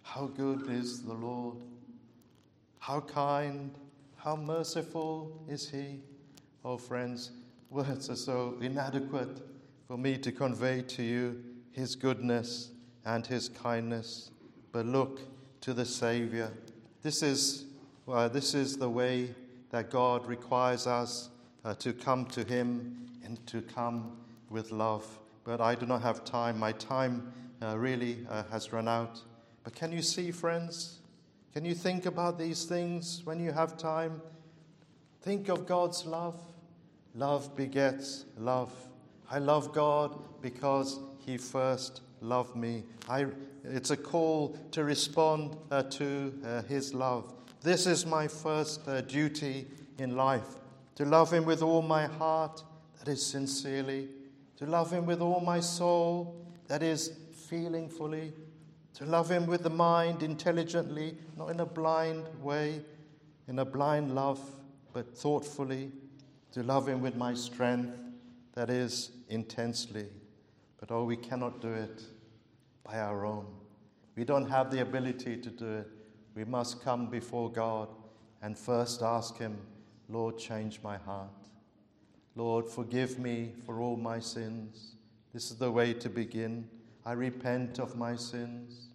How 0.04 0.28
good 0.28 0.70
is 0.70 1.02
the 1.04 1.14
Lord! 1.14 1.58
How 2.80 3.00
kind, 3.00 3.74
how 4.18 4.36
merciful 4.36 5.32
is 5.48 5.70
he! 5.70 6.02
Oh, 6.65 6.78
friends, 6.78 7.32
words 7.69 8.10
are 8.10 8.15
so 8.15 8.56
inadequate 8.62 9.41
for 9.86 9.97
me 9.97 10.17
to 10.19 10.32
convey 10.32 10.82
to 10.84 11.04
you 11.04 11.43
his 11.73 11.93
goodness 11.93 12.71
and 13.04 13.28
his 13.28 13.49
kindness. 13.49 14.32
But 14.71 14.86
look 14.86 15.19
to 15.60 15.73
the 15.73 15.84
Savior. 15.84 16.54
This 17.02 17.21
is, 17.21 17.65
this 18.32 18.54
is 18.54 18.78
the 18.78 18.89
way 18.89 19.36
that 19.71 19.89
God 19.89 20.26
requires 20.26 20.88
us 20.88 21.32
uh, 21.65 21.73
to 21.76 21.91
come 21.91 22.28
to 22.28 22.45
him 22.45 23.10
and 23.26 23.45
to 23.47 23.62
come 23.62 24.15
with 24.49 24.71
love. 24.71 25.06
But 25.43 25.60
I 25.60 25.76
do 25.76 25.86
not 25.86 26.02
have 26.02 26.23
time. 26.23 26.60
My 26.60 26.71
time 26.71 27.34
uh, 27.62 27.78
really 27.78 28.26
uh, 28.30 28.43
has 28.52 28.71
run 28.71 28.88
out. 28.88 29.19
But 29.65 29.76
can 29.76 29.91
you 29.91 30.02
see, 30.02 30.32
friends? 30.32 30.99
Can 31.52 31.65
you 31.65 31.76
think 31.76 32.06
about 32.06 32.39
these 32.39 32.63
things 32.63 33.21
when 33.26 33.41
you 33.41 33.52
have 33.52 33.76
time? 33.76 34.21
Think 35.21 35.49
of 35.49 35.67
God's 35.67 36.06
love. 36.06 36.39
Love 37.15 37.56
begets 37.56 38.26
love. 38.38 38.71
I 39.30 39.38
love 39.38 39.71
God 39.71 40.17
because 40.41 40.99
He 41.19 41.38
first 41.38 42.02
loved 42.21 42.56
me. 42.56 42.84
I, 43.08 43.28
it's 43.63 43.91
a 43.91 43.97
call 43.97 44.58
to 44.71 44.84
respond 44.84 45.56
uh, 45.69 45.84
to 45.84 46.34
uh, 46.43 46.63
His 46.63 46.93
love. 46.93 47.32
This 47.62 47.86
is 47.86 48.06
my 48.06 48.28
first 48.28 48.88
uh, 48.88 49.02
duty 49.02 49.67
in 49.99 50.15
life 50.15 50.58
to 50.95 51.06
love 51.06 51.32
Him 51.32 51.45
with 51.45 51.62
all 51.62 51.82
my 51.82 52.06
heart, 52.06 52.63
that 52.99 53.08
is 53.08 53.23
sincerely, 53.26 54.10
to 54.58 54.65
love 54.65 54.91
Him 54.91 55.06
with 55.06 55.21
all 55.21 55.39
my 55.39 55.60
soul, 55.60 56.36
that 56.67 56.84
is 56.84 57.13
feelingfully, 57.47 58.34
to 58.95 59.06
love 59.06 59.30
Him 59.30 59.47
with 59.47 59.63
the 59.63 59.69
mind 59.69 60.23
intelligently, 60.23 61.15
not 61.38 61.49
in 61.49 61.60
a 61.60 61.65
blind 61.65 62.26
way, 62.41 62.82
in 63.47 63.60
a 63.60 63.65
blind 63.65 64.13
love, 64.13 64.39
but 64.93 65.17
thoughtfully 65.17 65.91
to 66.54 66.63
love 66.63 66.88
Him 66.88 67.02
with 67.02 67.16
my 67.16 67.34
strength, 67.34 68.00
that 68.54 68.70
is, 68.70 69.12
intensely. 69.30 70.08
But 70.80 70.92
oh, 70.92 71.04
we 71.04 71.18
cannot 71.18 71.62
do 71.62 71.70
it 71.74 72.04
by 72.84 73.00
our 73.00 73.26
own. 73.26 73.48
We 74.16 74.24
don't 74.24 74.50
have 74.50 74.70
the 74.70 74.82
ability 74.82 75.38
to 75.38 75.50
do 75.50 75.78
it. 75.78 75.88
We 76.36 76.46
must 76.46 76.84
come 76.84 77.08
before 77.08 77.52
God 77.52 77.89
and 78.42 78.58
first 78.58 79.02
ask 79.02 79.38
Him, 79.38 79.58
Lord, 80.10 80.38
change 80.38 80.80
my 80.84 80.98
heart. 80.98 81.30
Lord, 82.36 82.68
forgive 82.68 83.18
me 83.18 83.54
for 83.66 83.80
all 83.80 83.96
my 83.96 84.20
sins. 84.20 84.96
This 85.34 85.50
is 85.50 85.58
the 85.58 85.72
way 85.72 85.94
to 85.94 86.10
begin. 86.10 86.68
I 87.06 87.13
repent 87.13 87.80
of 87.80 87.96
my 87.96 88.16
sins. 88.16 88.89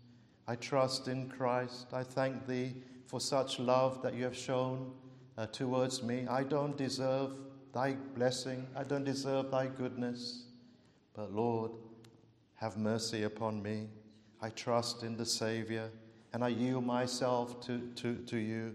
I 0.46 0.54
trust 0.54 1.08
in 1.08 1.28
Christ. 1.28 1.88
I 1.92 2.04
thank 2.04 2.46
Thee 2.46 2.74
for 3.06 3.20
such 3.20 3.58
love 3.58 4.02
that 4.02 4.14
you 4.14 4.24
have 4.24 4.36
shown 4.36 4.92
uh, 5.36 5.46
towards 5.46 6.02
me. 6.02 6.26
I 6.28 6.42
don't 6.42 6.76
deserve 6.76 7.32
thy 7.72 7.96
blessing. 8.14 8.66
I 8.76 8.84
don't 8.84 9.04
deserve 9.04 9.50
thy 9.50 9.66
goodness. 9.66 10.44
But 11.14 11.32
Lord, 11.32 11.72
have 12.56 12.76
mercy 12.76 13.24
upon 13.24 13.62
me. 13.62 13.88
I 14.40 14.50
trust 14.50 15.02
in 15.02 15.16
the 15.16 15.26
Savior 15.26 15.90
and 16.32 16.44
I 16.44 16.48
yield 16.48 16.84
myself 16.84 17.60
to, 17.66 17.80
to, 17.96 18.14
to 18.14 18.36
you. 18.36 18.74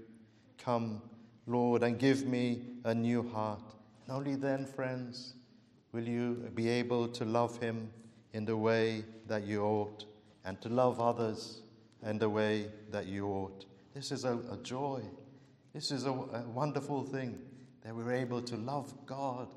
Come, 0.58 1.02
Lord, 1.46 1.84
and 1.84 2.00
give 2.00 2.26
me 2.26 2.64
a 2.84 2.94
new 2.94 3.28
heart. 3.30 3.76
And 4.06 4.16
only 4.16 4.36
then, 4.36 4.66
friends, 4.66 5.36
will 5.92 6.08
you 6.08 6.50
be 6.56 6.68
able 6.70 7.08
to 7.10 7.26
love 7.26 7.60
him 7.60 7.90
in 8.34 8.46
the 8.46 8.58
way 8.58 9.06
that 9.28 9.46
you 9.46 9.64
ought 9.64 10.06
and 10.44 10.60
to 10.62 10.70
love 10.70 11.00
others 11.00 11.62
in 12.06 12.18
the 12.18 12.30
way 12.30 12.68
that 12.92 13.06
you 13.06 13.28
ought. 13.28 13.66
This 13.94 14.12
is 14.12 14.26
a, 14.26 14.38
a 14.52 14.58
joy. 14.64 15.02
This 15.74 15.92
is 15.92 16.06
a, 16.06 16.12
a, 16.12 16.44
wonderful 16.54 17.04
thing 17.04 17.40
that 17.84 17.94
we're 17.94 18.14
able 18.14 18.42
to 18.42 18.56
love 18.56 18.94
God 19.06 19.48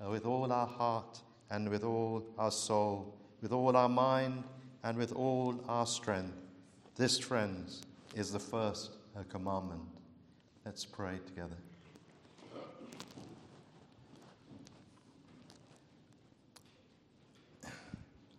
uh, 0.00 0.10
with 0.10 0.26
all 0.26 0.52
our 0.52 0.66
heart 0.66 1.20
and 1.50 1.68
with 1.68 1.84
all 1.84 2.22
our 2.38 2.50
soul, 2.50 3.14
with 3.40 3.52
all 3.52 3.76
our 3.76 3.88
mind 3.88 4.44
and 4.84 4.98
with 4.98 5.12
all 5.12 5.58
our 5.68 5.86
strength. 5.86 6.34
This, 6.96 7.18
friends, 7.18 7.82
is 8.14 8.30
the 8.30 8.38
first 8.38 8.90
uh, 9.16 9.22
commandment. 9.28 9.80
Let's 10.66 10.84
pray 10.84 11.18
together. 11.26 11.56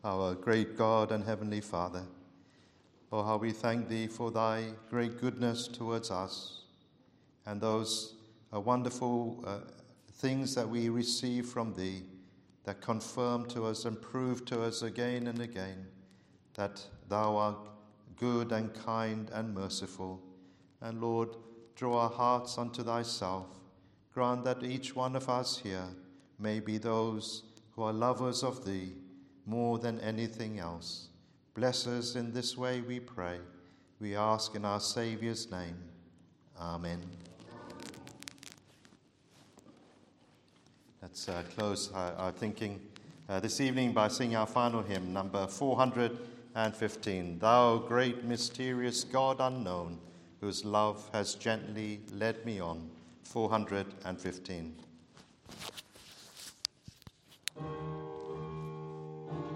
Our 0.04 0.36
great 0.36 0.78
God 0.78 1.12
and 1.12 1.24
Heavenly 1.24 1.62
Father, 1.62 2.04
oh, 3.12 3.24
how 3.24 3.38
we 3.38 3.52
thank 3.52 3.88
Thee 3.88 4.08
for 4.08 4.32
Thy 4.32 4.66
great 4.90 5.20
goodness 5.20 5.68
towards 5.68 6.12
us 6.12 6.64
and 7.46 7.62
those 7.62 8.14
wonderful 8.60 9.44
uh, 9.46 9.60
things 10.14 10.56
that 10.56 10.68
we 10.68 10.90
receive 10.90 11.48
from 11.48 11.74
Thee 11.74 12.04
that 12.64 12.82
confirm 12.82 13.46
to 13.48 13.66
us 13.66 13.86
and 13.86 14.02
prove 14.02 14.46
to 14.46 14.62
us 14.62 14.82
again 14.82 15.28
and 15.28 15.42
again 15.42 15.88
that 16.54 16.82
Thou 17.10 17.36
art 17.36 17.68
good 18.18 18.52
and 18.52 18.74
kind 18.74 19.30
and 19.34 19.54
merciful. 19.54 20.22
And 20.82 21.02
Lord, 21.02 21.30
draw 21.76 22.04
our 22.04 22.10
hearts 22.10 22.58
unto 22.58 22.84
Thyself. 22.84 23.48
Grant 24.14 24.46
that 24.46 24.64
each 24.64 24.96
one 24.96 25.16
of 25.16 25.28
us 25.28 25.58
here 25.58 25.88
may 26.40 26.60
be 26.60 26.78
those 26.78 27.44
who 27.72 27.84
are 27.84 27.94
lovers 27.94 28.44
of 28.44 28.64
Thee 28.66 28.94
more 29.46 29.80
than 29.80 30.00
anything 30.00 30.60
else. 30.60 31.10
Bless 31.56 31.88
us 31.88 32.16
in 32.16 32.32
this 32.32 32.58
way, 32.58 32.82
we 32.82 33.00
pray. 33.00 33.40
We 34.00 34.16
ask 34.16 34.56
in 34.56 34.66
our 34.66 34.80
Saviour's 34.80 35.52
name. 35.52 35.78
Amen. 36.60 37.02
Let's 41.04 41.28
uh, 41.28 41.44
close 41.58 41.92
our, 41.92 42.14
our 42.14 42.32
thinking 42.32 42.80
uh, 43.28 43.42
this 43.42 43.60
evening 43.60 43.92
by 43.92 44.08
singing 44.08 44.38
our 44.38 44.48
final 44.48 44.82
hymn, 44.82 45.12
number 45.12 45.46
415. 45.48 47.40
Thou 47.40 47.80
great 47.80 48.24
mysterious 48.24 49.04
God 49.04 49.42
unknown, 49.42 50.00
whose 50.40 50.64
love 50.64 51.10
has 51.12 51.36
gently 51.36 52.00
led 52.14 52.46
me 52.46 52.62
on. 52.62 52.90
415. 53.26 54.78